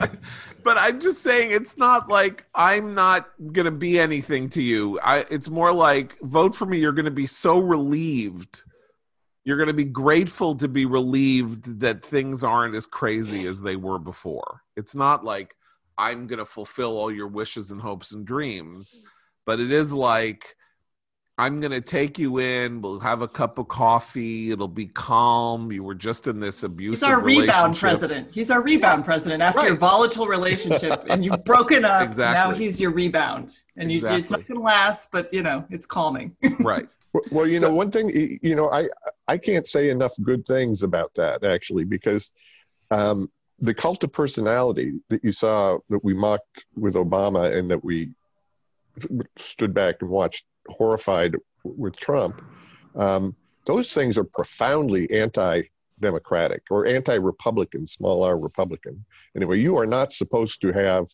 [0.65, 5.01] but I'm just saying it's not like I'm not gonna be anything to you.
[5.01, 6.79] I it's more like vote for me.
[6.79, 8.63] You're gonna be so relieved.
[9.45, 13.99] You're gonna be grateful to be relieved that things aren't as crazy as they were
[13.99, 14.63] before.
[14.77, 15.55] It's not like
[15.97, 19.01] I'm gonna fulfill all your wishes and hopes and dreams,
[19.47, 20.57] but it is like
[21.41, 22.81] I'm gonna take you in.
[22.83, 24.51] We'll have a cup of coffee.
[24.51, 25.71] It'll be calm.
[25.71, 26.95] You were just in this abusive.
[26.95, 28.29] He's our rebound president.
[28.33, 29.79] He's our rebound president after your Right.
[29.79, 32.03] volatile relationship and you've broken up.
[32.03, 32.35] Exactly.
[32.53, 33.53] Now he's your rebound.
[33.77, 36.35] And you, it's not going to last, but you know, it's calming.
[36.61, 36.89] Right.
[37.13, 38.11] Well- Well, you So- know, one thing,
[38.43, 38.89] you know, I
[39.29, 42.31] I can't say enough good things about that actually because
[42.91, 43.31] um,
[43.61, 48.11] the cult of personality that you saw that we mocked with Obama and that we
[49.37, 52.43] stood back and watched horrified with Trump,
[52.95, 53.35] um,
[53.67, 59.05] those things are profoundly anti-democratic or anti-republican, small r Republican.
[59.37, 61.07] Anyway, you are not supposed to have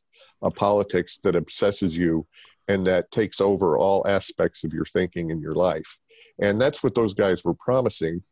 [0.42, 2.26] a politics that obsesses you
[2.68, 5.98] and that takes over all aspects of your thinking and your life.
[6.38, 8.22] And that's what those guys were promising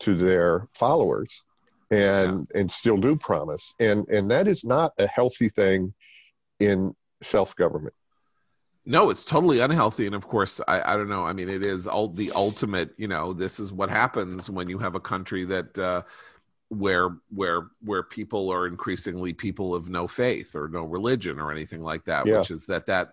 [0.00, 1.44] to their followers
[1.90, 3.74] and and still do promise.
[3.80, 5.94] And and that is not a healthy thing
[6.60, 7.94] in self-government.
[8.90, 11.22] No, it's totally unhealthy, and of course, I, I don't know.
[11.22, 12.94] I mean, it is all the ultimate.
[12.96, 16.02] You know, this is what happens when you have a country that uh,
[16.70, 21.82] where where where people are increasingly people of no faith or no religion or anything
[21.82, 22.26] like that.
[22.26, 22.38] Yeah.
[22.38, 23.12] Which is that that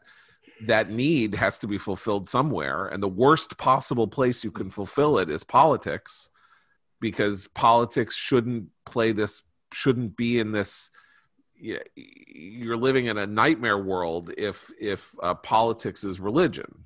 [0.61, 5.17] that need has to be fulfilled somewhere, and the worst possible place you can fulfill
[5.17, 6.29] it is politics,
[7.01, 10.89] because politics shouldn't play this shouldn't be in this
[11.59, 16.85] you're living in a nightmare world if if uh, politics is religion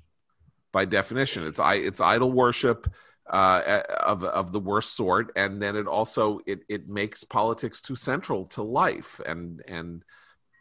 [0.72, 1.44] by definition.
[1.44, 2.92] It's i it's idol worship
[3.28, 7.96] uh, of of the worst sort and then it also it it makes politics too
[7.96, 10.04] central to life and and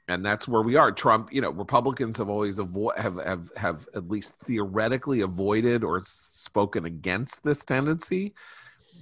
[0.07, 0.91] and that's where we are.
[0.91, 6.01] Trump you know republicans have always avo- have have have at least theoretically avoided or
[6.03, 8.33] spoken against this tendency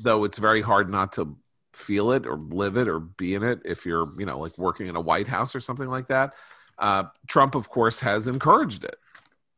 [0.02, 1.38] though it's very hard not to
[1.78, 4.88] feel it or live it or be in it if you're you know like working
[4.88, 6.34] in a white house or something like that
[6.80, 8.98] uh, trump of course has encouraged it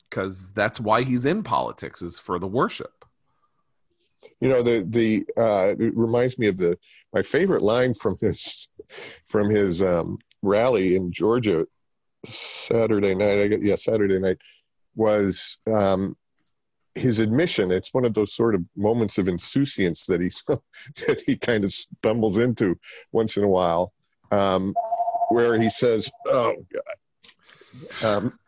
[0.09, 2.99] because that's why he's in politics is for the worship
[4.41, 6.77] You know, the the uh, it reminds me of the
[7.13, 8.67] my favorite line from his
[9.25, 11.65] from his um, rally in Georgia
[12.25, 13.39] Saturday night.
[13.41, 14.37] I guess, yeah, Saturday night
[14.95, 16.15] was um,
[16.99, 17.71] his admission.
[17.71, 20.31] It's one of those sort of moments of insouciance that he
[21.07, 22.77] that he kind of stumbles into
[23.11, 23.93] once in a while,
[24.31, 24.75] um,
[25.29, 28.39] where he says, "Oh God." Um,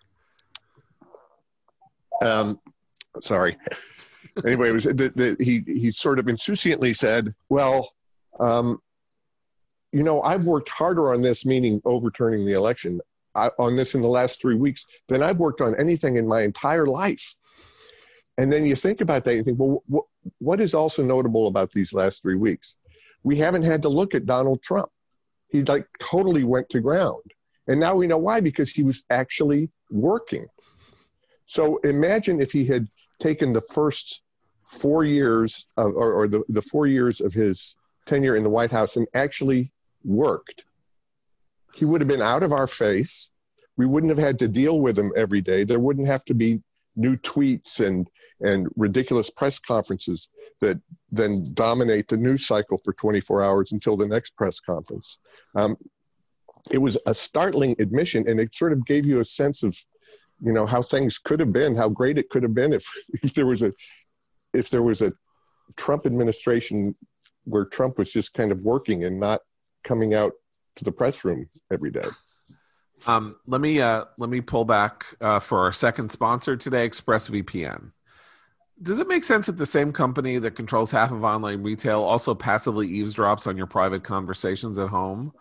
[2.22, 2.60] um,
[3.22, 3.58] sorry.
[4.46, 7.92] anyway, it was the, the, he he sort of insouciantly said, "Well,
[8.40, 8.80] um,
[9.92, 13.02] you know, I've worked harder on this, meaning overturning the election,
[13.36, 16.42] I, on this in the last three weeks than I've worked on anything in my
[16.42, 17.36] entire life."
[18.42, 20.06] And then you think about that, you think, well, what,
[20.40, 22.78] what is also notable about these last three weeks?
[23.22, 24.90] We haven't had to look at Donald Trump.
[25.50, 27.22] He like totally went to ground.
[27.68, 30.48] And now we know why, because he was actually working.
[31.46, 32.88] So imagine if he had
[33.20, 34.24] taken the first
[34.66, 37.76] four years of, or, or the, the four years of his
[38.08, 39.72] tenure in the White House and actually
[40.04, 40.66] worked.
[41.76, 43.30] He would have been out of our face.
[43.78, 45.64] We wouldn't have had to deal with him every day.
[45.64, 46.64] There wouldn't have to be
[46.96, 48.08] new tweets and
[48.42, 50.28] and ridiculous press conferences
[50.62, 50.82] that
[51.12, 55.20] then dominate the news cycle for 24 hours until the next press conference.
[55.56, 55.78] Um,
[56.72, 59.78] it was a startling admission, and it sort of gave you a sense of,
[60.44, 62.86] you know, how things could have been, how great it could have been if
[63.24, 63.74] if there was a
[64.54, 65.14] if there was a
[65.78, 66.96] Trump administration
[67.46, 69.42] where Trump was just kind of working and not
[69.84, 70.34] coming out
[70.76, 72.08] to the press room every day.
[73.08, 77.92] Um, let me uh, let me pull back uh, for our second sponsor today, ExpressVPN.
[78.82, 82.34] Does it make sense that the same company that controls half of online retail also
[82.34, 85.34] passively eavesdrops on your private conversations at home?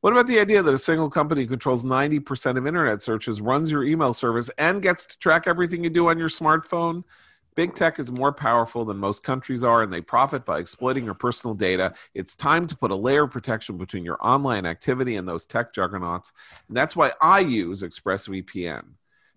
[0.00, 3.84] What about the idea that a single company controls 90% of internet searches, runs your
[3.84, 7.04] email service, and gets to track everything you do on your smartphone?
[7.60, 11.12] Big tech is more powerful than most countries are, and they profit by exploiting your
[11.12, 11.92] personal data.
[12.14, 15.74] It's time to put a layer of protection between your online activity and those tech
[15.74, 16.32] juggernauts.
[16.68, 18.84] And that's why I use ExpressVPN.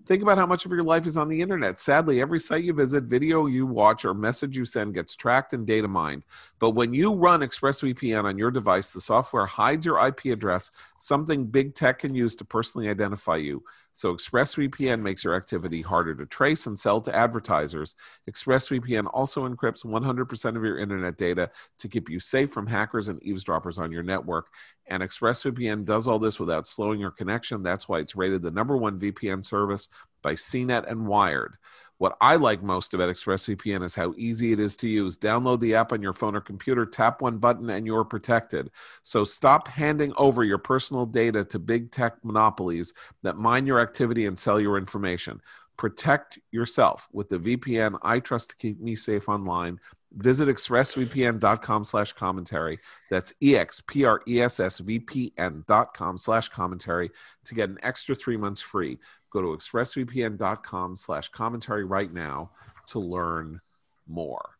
[0.06, 1.80] Think about how much of your life is on the internet.
[1.80, 5.68] Sadly, every site you visit, video you watch, or message you send gets tracked and
[5.68, 6.24] data mined.
[6.60, 10.72] But when you run ExpressVPN on your device, the software hides your IP address,
[11.04, 13.62] something big tech can use to personally identify you.
[13.92, 17.96] So ExpressVPN makes your activity harder to trace and sell to advertisers.
[18.32, 23.22] ExpressVPN also encrypts 100% of your internet data to keep you safe from hackers and
[23.22, 24.48] eavesdroppers on your network.
[24.88, 27.64] And ExpressVPN does all this without slowing your connection.
[27.64, 29.90] That's why it's rated the number one VPN service
[30.22, 31.58] by CNET and Wired.
[32.04, 35.18] What I like most about ExpressVPN is how easy it is to use.
[35.18, 38.72] Download the app on your phone or computer, tap one button, and you're protected.
[39.04, 44.26] So stop handing over your personal data to big tech monopolies that mine your activity
[44.26, 45.42] and sell your information.
[45.78, 49.80] Protect yourself with the VPN I trust to keep me safe online.
[50.16, 52.80] Visit expressvpn.com slash commentary.
[53.10, 57.10] That's E-X-P-R-E-S-S-V-P-N dot com slash commentary
[57.46, 59.00] to get an extra three months free.
[59.34, 62.52] Go to expressvpn.com slash commentary right now
[62.88, 63.60] to learn
[64.08, 64.52] more.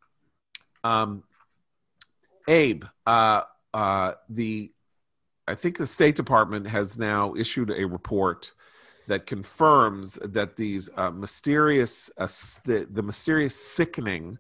[0.84, 1.24] Um,
[2.48, 3.42] Abe, uh,
[3.74, 4.72] uh, the
[5.48, 8.54] I think the State Department has now issued a report
[9.08, 12.28] that confirms that these uh, mysterious uh,
[12.66, 14.40] the, the mysterious sickening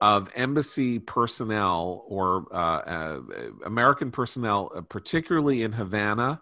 [0.00, 3.20] of embassy personnel or uh, uh,
[3.64, 6.40] American personnel, uh, particularly in Havana,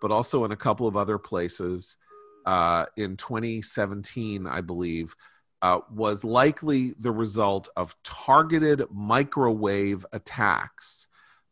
[0.00, 1.96] but also in a couple of other places
[2.44, 5.14] uh, in 2017, I believe,
[5.62, 11.08] uh, was likely the result of targeted microwave attacks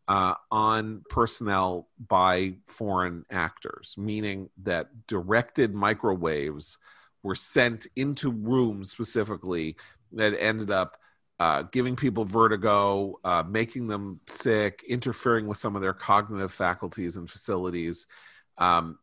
[0.09, 6.79] uh, on personnel by foreign actors, meaning that directed microwaves
[7.23, 9.77] were sent into rooms specifically
[10.13, 10.99] that ended up
[11.39, 17.17] uh, giving people vertigo, uh, making them sick, interfering with some of their cognitive faculties
[17.17, 18.07] and facilities.
[18.59, 18.99] Um,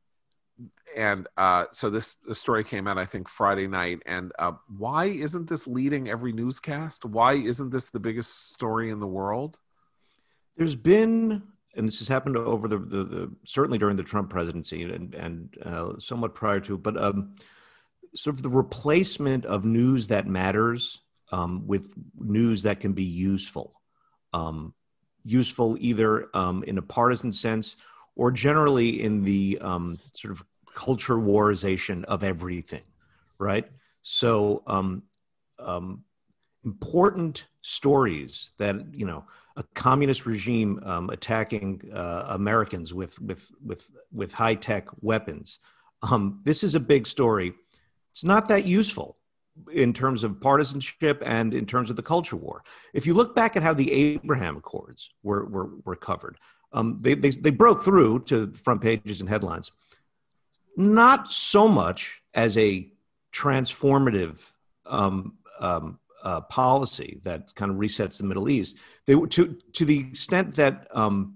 [0.95, 3.99] and uh, so this, story came out, I think, Friday night.
[4.05, 7.05] And uh, why isn't this leading every newscast?
[7.05, 9.59] Why isn't this the biggest story in the world?
[10.57, 11.43] There's been,
[11.75, 15.55] and this has happened over the, the, the certainly during the Trump presidency and and
[15.63, 17.35] uh, somewhat prior to, but um,
[18.15, 20.99] sort of the replacement of news that matters
[21.31, 23.79] um, with news that can be useful,
[24.33, 24.73] um,
[25.23, 27.77] useful either um, in a partisan sense
[28.15, 30.43] or generally in the um, sort of
[30.75, 32.83] culture warization of everything,
[33.37, 33.69] right?
[34.01, 35.03] So um,
[35.59, 36.03] um,
[36.63, 43.89] important stories that you know a communist regime um, attacking uh, Americans with with with
[44.11, 45.59] with high tech weapons.
[46.01, 47.53] Um, this is a big story.
[48.11, 49.17] It's not that useful
[49.71, 52.63] in terms of partisanship and in terms of the culture war.
[52.93, 56.37] If you look back at how the Abraham Accords were, were, were covered,
[56.71, 59.71] um, they, they, they broke through to front pages and headlines,
[60.79, 62.89] not so much as a
[63.33, 64.53] transformative
[64.85, 68.77] um, um, uh, policy that kind of resets the Middle East.
[69.05, 71.35] They were to to the extent that um,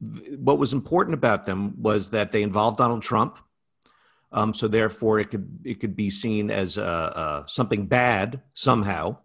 [0.00, 3.38] th- what was important about them was that they involved Donald Trump.
[4.32, 9.18] Um, so therefore, it could it could be seen as uh, uh, something bad somehow,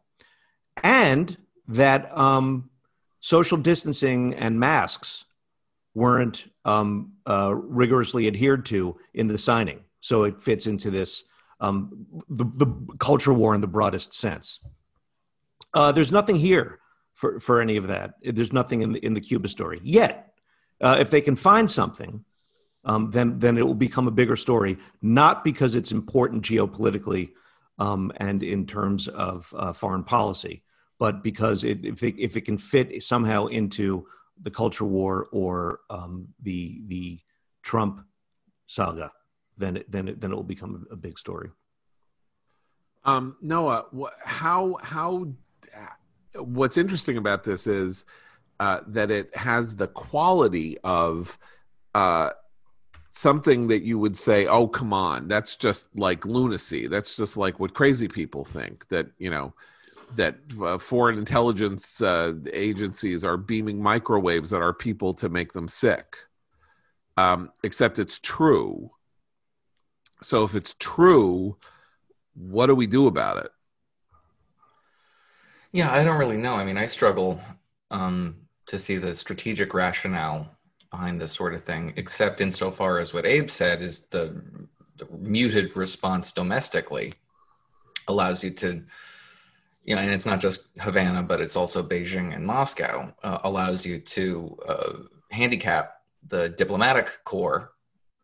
[0.84, 1.38] and
[1.70, 2.70] that um,
[3.22, 5.26] social distancing and masks
[5.94, 9.82] weren't um, uh, rigorously adhered to in the signing.
[10.00, 11.24] So it fits into this
[11.60, 14.60] um, the, the culture war in the broadest sense.
[15.74, 16.80] Uh, there's nothing here
[17.14, 18.16] for, for any of that.
[18.24, 20.34] There's nothing in the, in the Cuba story yet.
[20.82, 22.26] Uh, if they can find something,
[22.84, 24.78] um, then then it will become a bigger story.
[25.04, 27.30] Not because it's important geopolitically
[27.78, 30.64] um, and in terms of uh, foreign policy,
[30.98, 34.08] but because it, if it, if it can fit somehow into
[34.42, 37.20] the culture war or um, the the
[37.64, 38.06] Trump
[38.68, 39.12] saga,
[39.58, 41.50] then it, then it, then it will become a, big story.
[43.04, 45.28] Um, Noah, wh- how how
[46.36, 48.06] what's interesting about this is
[48.60, 51.38] uh, that it has the quality of
[51.94, 52.32] uh,
[53.10, 56.88] something that you would say, "Oh, come on, that's just like lunacy.
[56.88, 59.54] That's just like what crazy people think." That you know
[60.16, 65.68] that uh, foreign intelligence uh, agencies are beaming microwaves at our people to make them
[65.68, 66.18] sick.
[67.18, 68.92] Um, except it's true.
[70.22, 71.58] So if it's true,
[72.34, 73.52] what do we do about it?
[75.72, 76.56] Yeah, I don't really know.
[76.56, 77.40] I mean, I struggle
[77.90, 78.36] um,
[78.68, 80.50] to see the strategic rationale
[80.92, 84.42] behind this sort of thing, except insofar as what Abe said is the,
[84.98, 87.14] the muted response domestically
[88.08, 88.84] allows you to,
[89.84, 93.86] you know, and it's not just Havana, but it's also Beijing and Moscow, uh, allows
[93.86, 94.94] you to uh,
[95.32, 97.72] handicap the diplomatic corps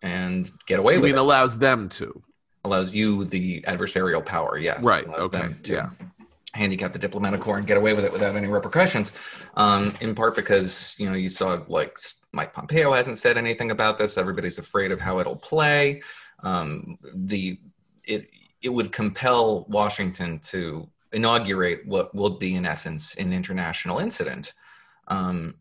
[0.02, 1.22] and get away you with mean it.
[1.22, 2.24] allows them to
[2.64, 4.84] allows you the adversarial power, yes.
[4.84, 5.90] Right, Allows okay, them to yeah.
[6.54, 9.14] handicap the diplomatic corps and get away with it without any repercussions.
[9.56, 11.98] Um, in part because, you know, you saw like
[12.34, 14.18] Mike Pompeo hasn't said anything about this.
[14.18, 16.02] Everybody's afraid of how it'll play.
[16.44, 17.60] Um, the
[18.04, 18.30] it
[18.62, 24.54] it would compel Washington to inaugurate what will be in essence an international incident.
[25.08, 25.56] Um,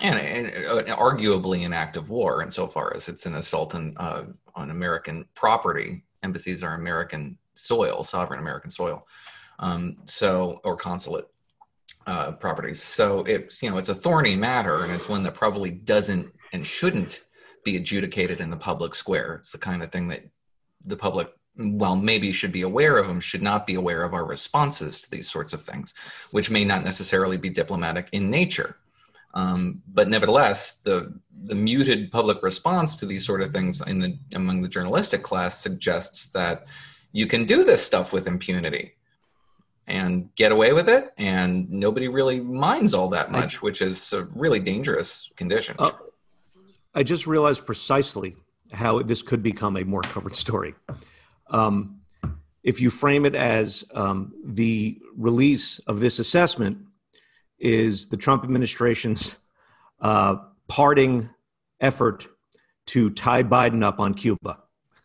[0.00, 4.24] and, and uh, arguably an act of war insofar as it's an assault on, uh,
[4.54, 6.04] on American property.
[6.22, 9.06] Embassies are American soil, sovereign American soil,
[9.60, 11.26] um, so or consulate
[12.06, 12.82] uh, properties.
[12.82, 16.66] So it's you know it's a thorny matter, and it's one that probably doesn't and
[16.66, 17.20] shouldn't
[17.64, 19.36] be adjudicated in the public square.
[19.36, 20.24] It's the kind of thing that
[20.84, 21.28] the public
[21.58, 25.10] well, maybe should be aware of them, should not be aware of our responses to
[25.10, 25.94] these sorts of things,
[26.30, 28.76] which may not necessarily be diplomatic in nature.
[29.34, 34.18] Um, but nevertheless, the the muted public response to these sort of things in the
[34.34, 36.66] among the journalistic class suggests that
[37.12, 38.94] you can do this stuff with impunity
[39.86, 44.12] and get away with it, and nobody really minds all that much, I, which is
[44.12, 45.76] a really dangerous condition.
[45.78, 45.92] Uh,
[46.94, 48.36] I just realized precisely
[48.72, 50.74] how this could become a more covered story.
[51.48, 52.00] Um,
[52.62, 56.78] if you frame it as um, the release of this assessment
[57.58, 59.36] is the Trump administration's
[60.00, 60.36] uh,
[60.68, 61.30] parting
[61.80, 62.26] effort
[62.86, 64.58] to tie Biden up on Cuba.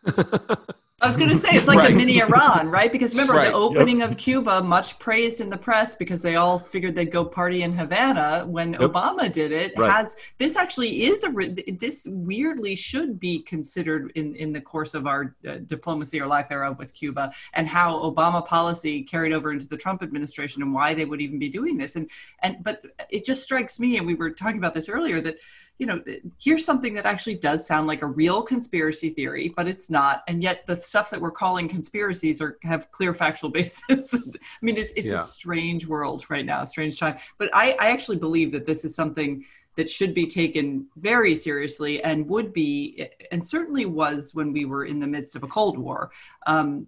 [1.02, 1.92] I was going to say it's like right.
[1.92, 2.92] a mini Iran, right?
[2.92, 3.48] Because remember right.
[3.48, 4.12] the opening yep.
[4.12, 7.74] of Cuba, much praised in the press because they all figured they'd go party in
[7.74, 8.82] Havana when yep.
[8.82, 9.74] Obama did it.
[9.76, 9.92] Right.
[9.92, 11.32] Has this actually is a
[11.80, 16.50] this weirdly should be considered in in the course of our uh, diplomacy or lack
[16.50, 20.94] thereof with Cuba and how Obama policy carried over into the Trump administration and why
[20.94, 21.96] they would even be doing this.
[21.96, 22.12] And
[22.44, 25.38] and but it just strikes me, and we were talking about this earlier that
[25.82, 26.00] you know,
[26.40, 30.22] here's something that actually does sound like a real conspiracy theory, but it's not.
[30.28, 34.14] And yet the stuff that we're calling conspiracies are have clear factual basis.
[34.14, 34.20] I
[34.62, 35.18] mean, it's, it's yeah.
[35.18, 37.18] a strange world right now, strange time.
[37.40, 39.44] But I, I actually believe that this is something
[39.76, 44.86] that should be taken very seriously and would be, and certainly was when we were
[44.86, 46.12] in the midst of a Cold War.
[46.46, 46.86] Um,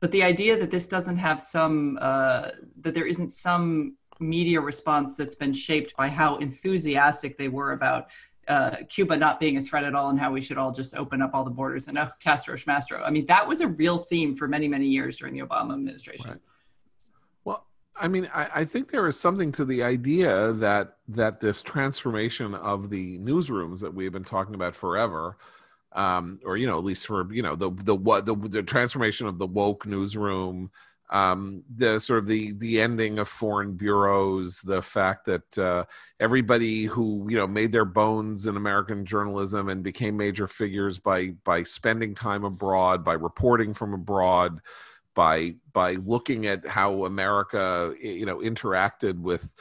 [0.00, 2.48] but the idea that this doesn't have some, uh,
[2.80, 8.08] that there isn't some media response that's been shaped by how enthusiastic they were about
[8.48, 11.20] uh, Cuba not being a threat at all and how we should all just open
[11.20, 13.02] up all the borders and oh, Castro Schmastro.
[13.04, 16.30] I mean, that was a real theme for many, many years during the Obama administration.
[16.30, 16.40] Right.
[17.44, 21.62] Well, I mean, I, I, think there is something to the idea that that this
[21.62, 25.36] transformation of the newsrooms that we've been talking about forever,
[25.92, 29.26] um, or you know, at least for you know the the what the, the transformation
[29.26, 30.70] of the woke newsroom
[31.10, 35.84] um, the sort of the the ending of foreign bureaus, the fact that uh,
[36.18, 41.28] everybody who you know made their bones in American journalism and became major figures by
[41.44, 44.60] by spending time abroad, by reporting from abroad,
[45.14, 49.54] by by looking at how America you know interacted with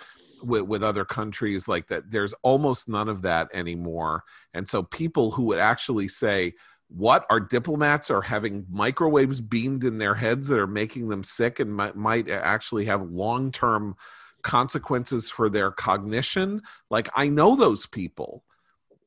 [0.43, 2.10] with, with other countries like that.
[2.10, 4.24] There's almost none of that anymore,
[4.56, 6.54] and so people who would actually say
[6.90, 11.60] what our diplomats are having microwaves beamed in their heads that are making them sick
[11.60, 13.96] and might, might actually have long-term
[14.44, 16.62] consequences for their cognition.
[16.90, 18.44] Like i know those people.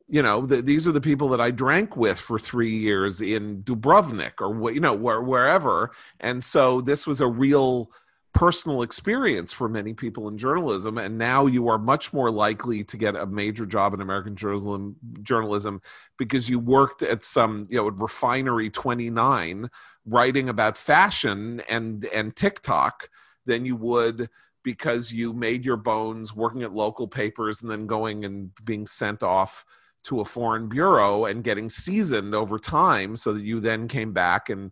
[0.08, 3.62] You know the, these are the people that i drank with for three years in
[3.62, 5.92] dubrovnik or you know where, wherever.
[6.18, 7.90] And so this was a real
[8.34, 12.96] personal experience for many people in journalism and now you are much more likely to
[12.96, 15.80] get a major job in american journalism journalism
[16.18, 19.68] because you worked at some you know refinery 29
[20.06, 23.08] writing about fashion and and tiktok
[23.46, 24.28] than you would
[24.62, 29.22] because you made your bones working at local papers and then going and being sent
[29.22, 29.64] off
[30.04, 34.50] to a foreign bureau and getting seasoned over time so that you then came back
[34.50, 34.70] and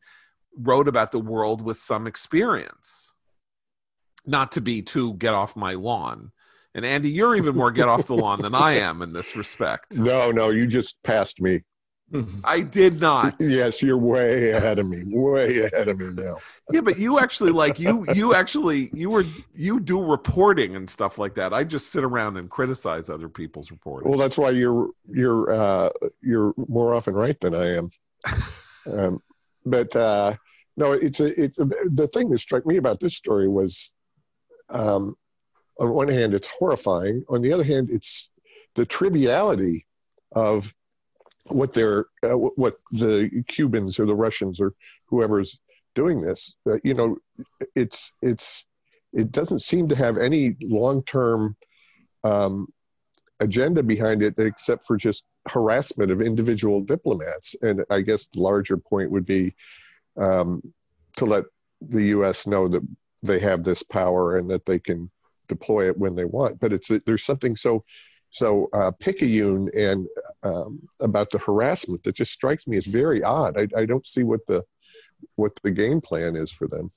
[0.58, 3.14] wrote about the world with some experience
[4.26, 6.32] not to be too get off my lawn.
[6.74, 9.96] And Andy, you're even more get off the lawn than I am in this respect.
[9.98, 11.62] No, no, you just passed me.
[12.44, 13.36] I did not.
[13.40, 15.02] Yes, you're way ahead of me.
[15.06, 16.36] Way ahead of me now.
[16.70, 19.24] Yeah, but you actually like you you actually you were
[19.54, 21.52] you do reporting and stuff like that.
[21.52, 24.08] I just sit around and criticize other people's reporting.
[24.10, 27.90] Well, that's why you're you're uh, you're more often right than I am.
[28.92, 29.22] um,
[29.64, 30.36] but uh,
[30.76, 33.92] no, it's a it's a, the thing that struck me about this story was
[34.68, 35.16] um,
[35.78, 37.24] on one hand, it's horrifying.
[37.28, 38.30] On the other hand, it's
[38.74, 39.86] the triviality
[40.32, 40.74] of
[41.46, 44.72] what they're, uh, what the Cubans or the Russians or
[45.06, 45.58] whoever's
[45.94, 46.56] doing this.
[46.68, 47.16] Uh, you know,
[47.74, 48.66] it's it's
[49.12, 51.56] it doesn't seem to have any long term
[52.24, 52.68] um,
[53.40, 57.54] agenda behind it except for just harassment of individual diplomats.
[57.62, 59.54] And I guess the larger point would be
[60.16, 60.62] um,
[61.16, 61.44] to let
[61.80, 62.46] the U.S.
[62.46, 62.82] know that
[63.22, 65.10] they have this power and that they can
[65.48, 66.60] deploy it when they want.
[66.60, 67.84] But it's there's something so
[68.30, 70.06] so uh, picayune and
[70.42, 73.56] um, about the harassment that just strikes me as very odd.
[73.58, 74.64] I, I don't see what the
[75.36, 76.90] what the game plan is for them.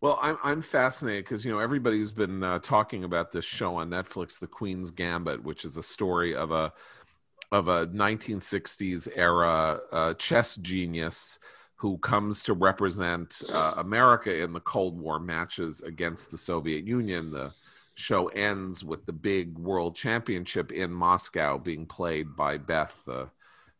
[0.00, 3.90] Well, I'm I'm fascinated because you know everybody's been uh, talking about this show on
[3.90, 6.72] Netflix, The Queen's Gambit, which is a story of a
[7.52, 11.38] of a 1960s era uh, chess genius
[11.80, 17.30] who comes to represent uh, America in the Cold War matches against the Soviet Union.
[17.30, 17.54] The
[17.94, 23.30] show ends with the big world championship in Moscow being played by Beth, the,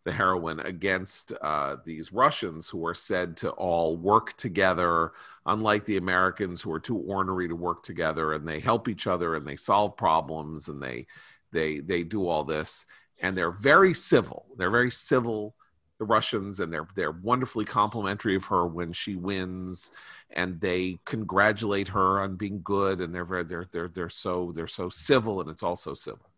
[0.05, 5.13] the heroine, against uh, these Russians who are said to all work together,
[5.45, 9.35] unlike the Americans who are too ornery to work together, and they help each other
[9.35, 11.07] and they solve problems and they
[11.53, 12.87] they they do all this
[13.21, 14.47] and they're very civil.
[14.57, 15.55] They're very civil
[16.01, 19.93] the Russians, and they're they're wonderfully complimentary of her when she wins,
[20.31, 24.67] and they congratulate her on being good, and they're very they're they're they're so they're
[24.67, 26.31] so civil, and it's also civil.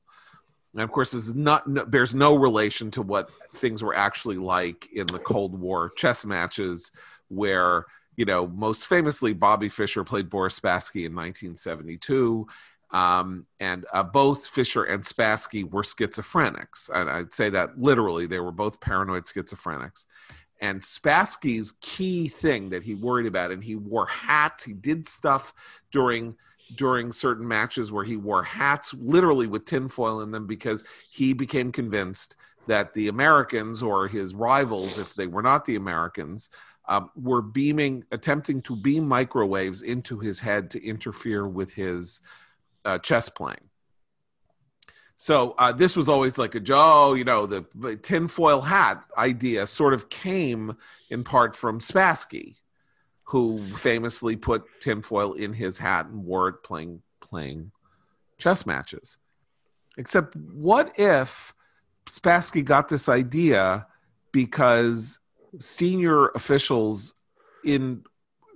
[0.75, 4.37] And of course, this is not no, there's no relation to what things were actually
[4.37, 6.91] like in the Cold War chess matches,
[7.29, 7.85] where
[8.17, 12.49] you know most famously Bobby Fischer played Boris Spassky in 1972
[12.93, 16.91] um, and uh, both Fischer and Spassky were schizophrenics.
[16.93, 20.05] And I'd say that literally, they were both paranoid schizophrenics.
[20.61, 25.53] And Spassky's key thing that he worried about, and he wore hats, he did stuff
[25.91, 26.37] during
[26.77, 31.71] during certain matches where he wore hats literally with tinfoil in them because he became
[31.71, 32.35] convinced
[32.67, 36.49] that the Americans or his rivals, if they were not the Americans,
[36.89, 42.21] um, were beaming, attempting to beam microwaves into his head to interfere with his
[42.85, 43.69] uh, chess playing.
[45.17, 49.67] So uh, this was always like a Joe, you know, the, the tinfoil hat idea
[49.67, 50.77] sort of came
[51.11, 52.57] in part from Spassky,
[53.25, 57.71] who famously put tinfoil in his hat and wore it playing playing
[58.39, 59.17] chess matches.
[59.97, 61.55] Except, what if
[62.07, 63.87] Spassky got this idea
[64.33, 65.21] because
[65.59, 67.15] senior officials
[67.65, 68.03] in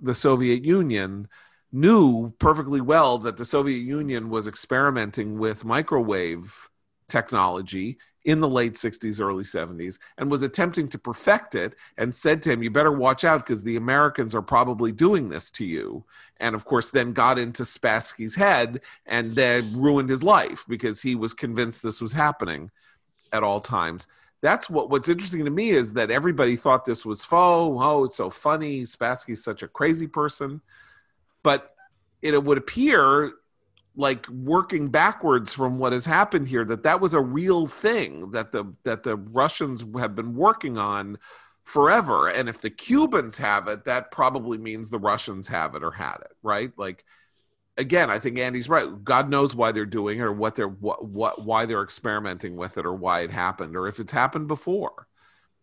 [0.01, 1.27] the Soviet Union
[1.71, 6.69] knew perfectly well that the Soviet Union was experimenting with microwave
[7.09, 12.41] technology in the late 60s, early 70s, and was attempting to perfect it and said
[12.41, 16.03] to him, You better watch out because the Americans are probably doing this to you.
[16.37, 21.15] And of course, then got into Spassky's head and then ruined his life because he
[21.15, 22.69] was convinced this was happening
[23.31, 24.07] at all times.
[24.41, 27.81] that's what what's interesting to me is that everybody thought this was faux.
[27.81, 28.83] Oh, it's so funny.
[28.83, 30.61] Spassky's such a crazy person,
[31.47, 31.73] but
[32.21, 33.31] it would appear
[33.95, 38.51] like working backwards from what has happened here that that was a real thing that
[38.51, 41.17] the that the Russians have been working on
[41.63, 42.27] forever.
[42.27, 46.17] And if the Cubans have it that probably means the Russians have it or had
[46.17, 46.71] it right?
[46.75, 47.05] Like
[47.77, 49.05] again I think Andy's right.
[49.05, 52.77] God knows why they're doing it or what they're what, what why they're experimenting with
[52.77, 55.06] it or why it happened or if it's happened before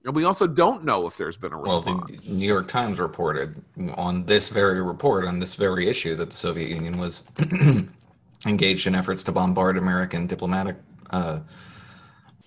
[0.05, 1.87] and we also don't know if there's been a response.
[1.87, 3.63] Well, the New York Times reported
[3.95, 7.25] on this very report on this very issue that the Soviet Union was
[8.47, 10.77] engaged in efforts to bombard American diplomatic
[11.11, 11.41] uh,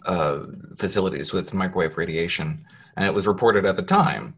[0.05, 0.43] uh,
[0.77, 2.63] facilities with microwave radiation.
[2.95, 4.35] And it was reported at the time.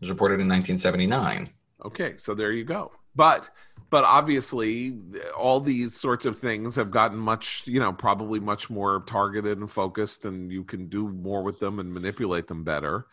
[0.00, 1.50] was reported in 1979.
[1.84, 2.90] Okay, so there you go.
[3.14, 3.50] But
[3.90, 4.96] but obviously
[5.36, 9.70] all these sorts of things have gotten much, you know, probably much more targeted and
[9.70, 13.06] focused and you can do more with them and manipulate them better.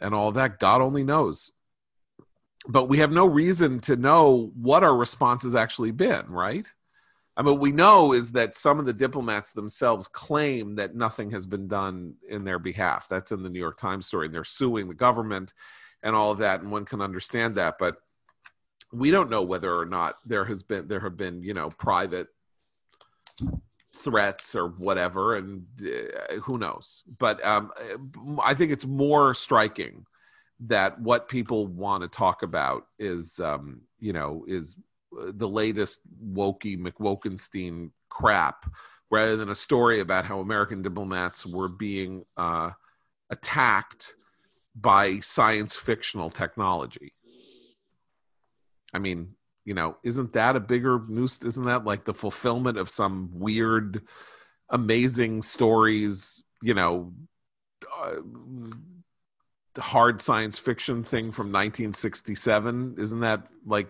[0.00, 1.52] And all that God only knows.
[2.66, 6.66] But we have no reason to know what our response has actually been, right?
[7.36, 11.30] I mean, what we know is that some of the diplomats themselves claim that nothing
[11.30, 13.06] has been done in their behalf.
[13.08, 15.54] That's in the New York Times story, and they're suing the government
[16.02, 17.76] and all of that, and one can understand that.
[17.78, 17.96] But
[18.92, 22.28] we don't know whether or not there has been there have been you know private
[23.96, 27.02] threats or whatever, and uh, who knows.
[27.18, 27.70] But um,
[28.42, 30.06] I think it's more striking
[30.66, 34.76] that what people want to talk about is um, you know is
[35.12, 38.66] the latest wokey McWokenstein crap
[39.10, 42.70] rather than a story about how American diplomats were being uh,
[43.30, 44.14] attacked
[44.76, 47.12] by science fictional technology.
[48.92, 49.34] I mean,
[49.64, 51.38] you know, isn't that a bigger news?
[51.44, 54.02] Isn't that like the fulfillment of some weird,
[54.68, 57.12] amazing stories, you know,
[57.96, 58.16] uh,
[59.78, 62.96] hard science fiction thing from 1967?
[62.98, 63.88] Isn't that like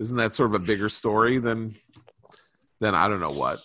[0.00, 1.76] isn't that sort of a bigger story than
[2.80, 3.60] than I don't know what?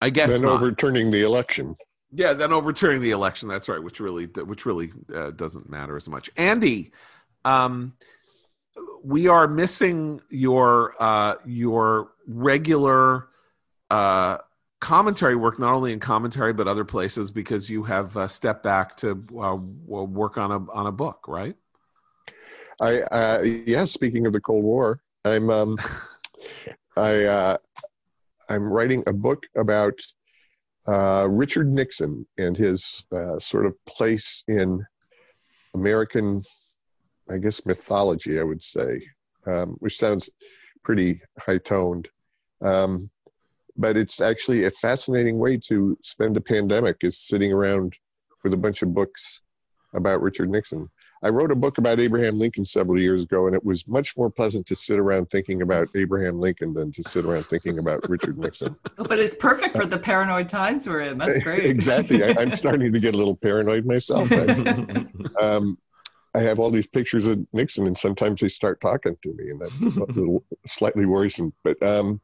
[0.00, 0.52] I guess then not.
[0.52, 1.76] overturning the election.
[2.12, 3.48] Yeah, then overturning the election.
[3.48, 6.30] That's right, which really which really uh, doesn't matter as much.
[6.36, 6.92] Andy,
[7.44, 7.94] um,
[9.02, 13.28] we are missing your uh, your regular
[13.90, 14.38] uh,
[14.80, 18.96] commentary work, not only in commentary but other places, because you have uh, stepped back
[18.98, 21.56] to uh, work on a on a book, right?
[22.80, 23.84] I uh, yeah.
[23.84, 25.78] Speaking of the Cold War, I'm um,
[26.96, 27.56] I uh,
[28.48, 29.98] I'm writing a book about
[30.86, 34.84] uh, Richard Nixon and his uh, sort of place in
[35.74, 36.42] American,
[37.32, 38.38] I guess, mythology.
[38.38, 39.02] I would say,
[39.46, 40.30] um, which sounds
[40.84, 42.08] pretty high toned.
[42.60, 43.10] Um,
[43.76, 47.94] but it's actually a fascinating way to spend a pandemic is sitting around
[48.44, 49.40] with a bunch of books
[49.94, 50.90] about Richard Nixon.
[51.24, 54.28] I wrote a book about Abraham Lincoln several years ago, and it was much more
[54.28, 58.38] pleasant to sit around thinking about Abraham Lincoln than to sit around thinking about Richard
[58.38, 58.76] Nixon.
[58.96, 61.18] But it's perfect for the paranoid times we're in.
[61.18, 61.64] That's great.
[61.66, 62.24] exactly.
[62.24, 64.30] I, am starting to get a little paranoid myself.
[65.42, 65.76] um,
[66.34, 69.60] I have all these pictures of Nixon, and sometimes they start talking to me, and
[69.60, 71.52] that's a little slightly worrisome.
[71.62, 72.20] But um,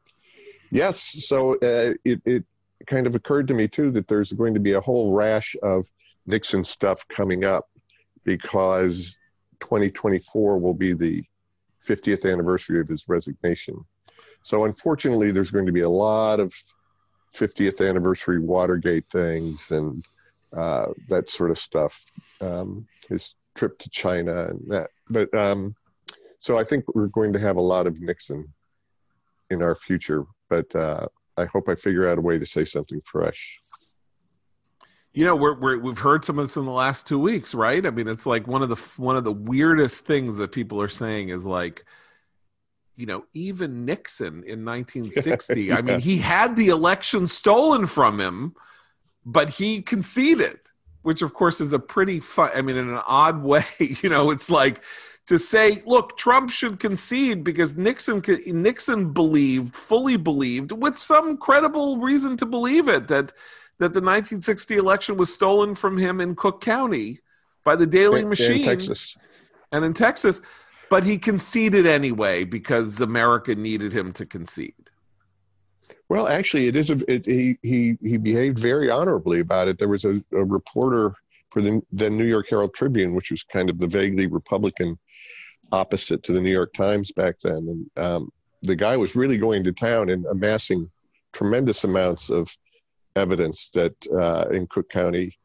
[0.71, 2.43] yes, so uh, it, it
[2.87, 5.85] kind of occurred to me too that there's going to be a whole rash of
[6.25, 7.69] Nixon stuff coming up
[8.23, 9.17] because
[9.59, 11.23] 2024 will be the
[11.87, 13.85] 50th anniversary of his resignation.
[14.43, 16.53] So, unfortunately, there's going to be a lot of
[17.35, 20.05] 50th anniversary Watergate things and
[20.55, 22.05] uh, that sort of stuff.
[22.41, 24.89] Um, his trip to China and that.
[25.09, 25.75] But um,
[26.39, 28.53] so I think we're going to have a lot of Nixon
[29.49, 30.25] in our future.
[30.49, 31.07] But uh,
[31.37, 33.59] I hope I figure out a way to say something fresh
[35.13, 37.85] you know we're, we're we've heard some of this in the last two weeks right
[37.85, 40.87] i mean it's like one of the one of the weirdest things that people are
[40.87, 41.83] saying is like
[42.95, 45.75] you know even nixon in 1960 yeah.
[45.77, 48.53] i mean he had the election stolen from him
[49.25, 50.59] but he conceded
[51.01, 54.31] which of course is a pretty fun i mean in an odd way you know
[54.31, 54.83] it's like
[55.29, 61.99] to say, look, Trump should concede because Nixon Nixon believed, fully believed, with some credible
[61.99, 63.31] reason to believe it, that
[63.77, 67.19] that the 1960 election was stolen from him in Cook County
[67.63, 68.61] by the Daley in, Machine.
[68.61, 69.17] In Texas.
[69.71, 70.41] And in Texas.
[70.89, 74.88] But he conceded anyway because America needed him to concede.
[76.09, 76.89] Well, actually, it is.
[76.89, 79.77] A, it, he he he behaved very honorably about it.
[79.77, 81.13] There was a, a reporter
[81.51, 84.97] for the, the New York Herald Tribune, which was kind of the vaguely Republican
[85.71, 88.31] opposite to the New York Times back then, and um,
[88.63, 90.89] the guy was really going to town and amassing
[91.31, 92.57] tremendous amounts of
[93.15, 95.37] evidence that uh, in Cook County,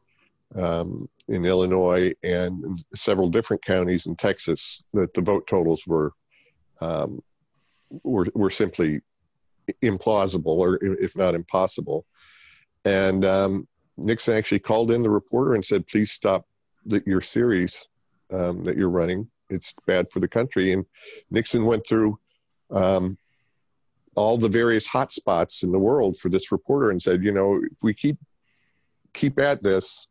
[0.55, 6.11] um, in Illinois, and in several different counties in Texas, that the vote totals were
[6.81, 7.21] um,
[8.03, 9.01] were were simply
[9.83, 12.05] implausible, or if not impossible.
[12.83, 13.67] And um,
[13.97, 16.45] Nixon actually called in the reporter and said, "Please stop
[16.85, 17.87] the, your series
[18.31, 19.29] um, that you're running.
[19.49, 20.85] It's bad for the country." And
[21.31, 22.19] Nixon went through
[22.71, 23.17] um,
[24.15, 27.61] all the various hot spots in the world for this reporter and said, "You know,
[27.63, 28.17] if we keep
[29.13, 30.07] keep at this,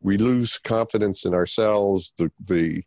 [0.00, 2.12] we lose confidence in ourselves.
[2.18, 2.84] The the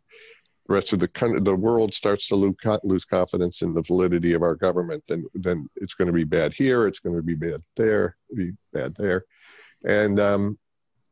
[0.68, 4.42] rest of the country, the world starts to lose, lose confidence in the validity of
[4.42, 5.04] our government.
[5.08, 6.86] Then then it's going to be bad here.
[6.86, 8.16] It's going to be bad there.
[8.34, 9.24] Be bad there."
[9.84, 10.58] And um,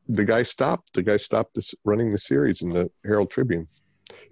[0.09, 0.95] the guy stopped.
[0.95, 3.69] The guy stopped this, running the series in the Herald Tribune.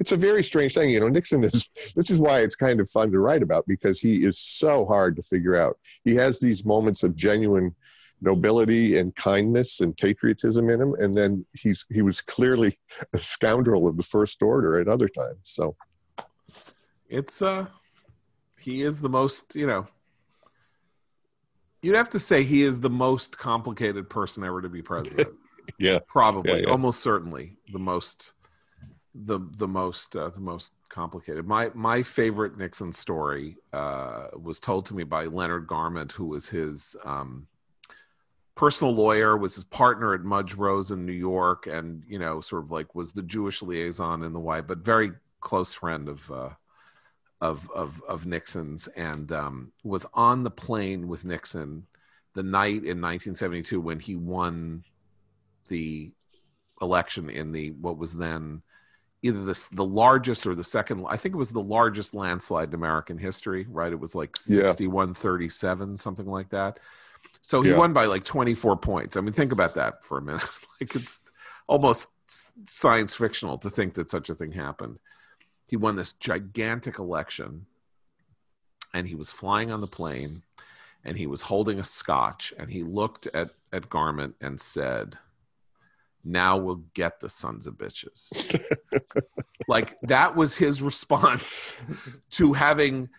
[0.00, 1.08] It's a very strange thing, you know.
[1.08, 1.68] Nixon is.
[1.94, 5.16] This is why it's kind of fun to write about because he is so hard
[5.16, 5.78] to figure out.
[6.04, 7.74] He has these moments of genuine
[8.20, 12.78] nobility and kindness and patriotism in him, and then he's he was clearly
[13.12, 15.40] a scoundrel of the first order at other times.
[15.42, 15.76] So
[17.08, 17.66] it's uh,
[18.60, 19.88] he is the most you know
[21.80, 25.38] You'd have to say he is the most complicated person ever to be president.
[25.78, 26.70] yeah, probably, yeah, yeah.
[26.70, 28.32] almost certainly the most,
[29.14, 31.46] the the most uh, the most complicated.
[31.46, 36.48] My my favorite Nixon story uh, was told to me by Leonard Garment, who was
[36.48, 37.46] his um,
[38.58, 42.64] personal lawyer, was his partner at Mudge Rose in New York, and you know, sort
[42.64, 46.30] of like was the Jewish liaison in the White, but very close friend of.
[46.30, 46.50] Uh,
[47.40, 51.86] of of of Nixon's and um, was on the plane with Nixon
[52.34, 54.82] the night in 1972 when he won
[55.68, 56.12] the
[56.80, 58.62] election in the what was then
[59.22, 62.74] either the the largest or the second I think it was the largest landslide in
[62.74, 66.78] American history right it was like 61 37 something like that
[67.40, 67.78] so he Yeah.
[67.78, 69.16] won by like 24 points.
[69.16, 70.42] I mean think about that for a minute.
[70.80, 71.22] Like it's
[71.66, 72.06] almost
[72.68, 75.00] science fictional to think that such a thing happened.
[75.66, 77.66] He won this gigantic election
[78.94, 80.42] and he was flying on the plane
[81.04, 85.18] and he was holding a scotch and he looked at at garment and said
[86.24, 88.30] now we'll get the sons of bitches.
[89.66, 91.74] Like that was his response
[92.30, 93.10] to having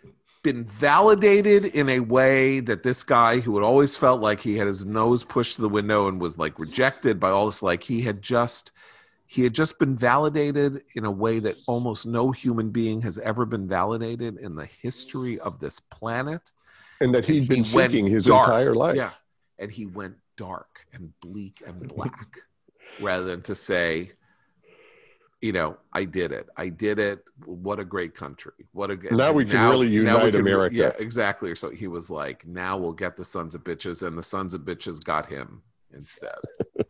[0.42, 4.68] been validated in a way that this guy who had always felt like he had
[4.68, 8.02] his nose pushed to the window and was like rejected by all this like he
[8.02, 8.72] had just
[9.28, 13.46] he had just been validated in a way that almost no human being has ever
[13.46, 16.52] been validated in the history of this planet
[17.02, 18.48] and that he'd been He seeking his dark.
[18.48, 18.96] entire life.
[18.96, 19.12] Yeah.
[19.60, 22.38] and he went dark and bleak and black
[23.02, 24.14] rather than to say
[25.42, 26.48] you know i did it.
[26.58, 27.24] I did it.
[27.46, 28.52] What a great country.
[28.74, 30.76] What a Now we can really now we unite can America.
[30.76, 31.56] yeah exactly.
[31.56, 34.62] So he was like now we'll get the sons of bitches and the sons of
[34.62, 35.62] bitches got him
[35.94, 36.36] instead.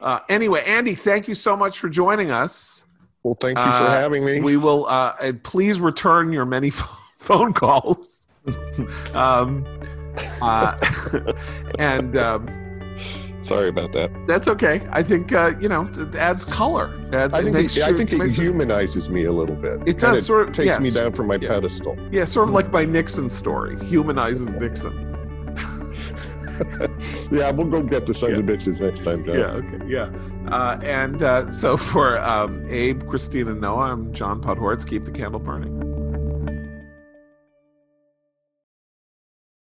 [0.00, 2.84] Uh, anyway andy thank you so much for joining us.
[3.22, 4.40] Well, thank you for Uh, having me.
[4.40, 6.70] we will uh, and please return your many
[7.18, 8.26] phone calls.
[9.14, 9.64] Um,
[10.42, 10.76] uh,
[11.78, 12.48] and um,
[13.42, 14.10] Sorry about that.
[14.26, 14.86] that's okay.
[14.92, 16.98] I think uh, you know it adds color.
[17.12, 19.80] Adds, I think it, I think it makes humanizes me a little bit.
[19.86, 21.48] It does sort of- takes me down from my Yeah.
[21.48, 21.98] pedestal.
[22.10, 25.08] yeah, sort of like my Nixon story humanizes Nixon.
[27.32, 29.34] Yeah, we'll go get the sons of bitches next time, John.
[29.36, 30.12] Yeah, okay, yeah.
[30.48, 34.86] Uh, and uh, so for um, Abe, Christina, Noah, I'm John Podhoretz.
[34.86, 35.72] Keep the candle burning.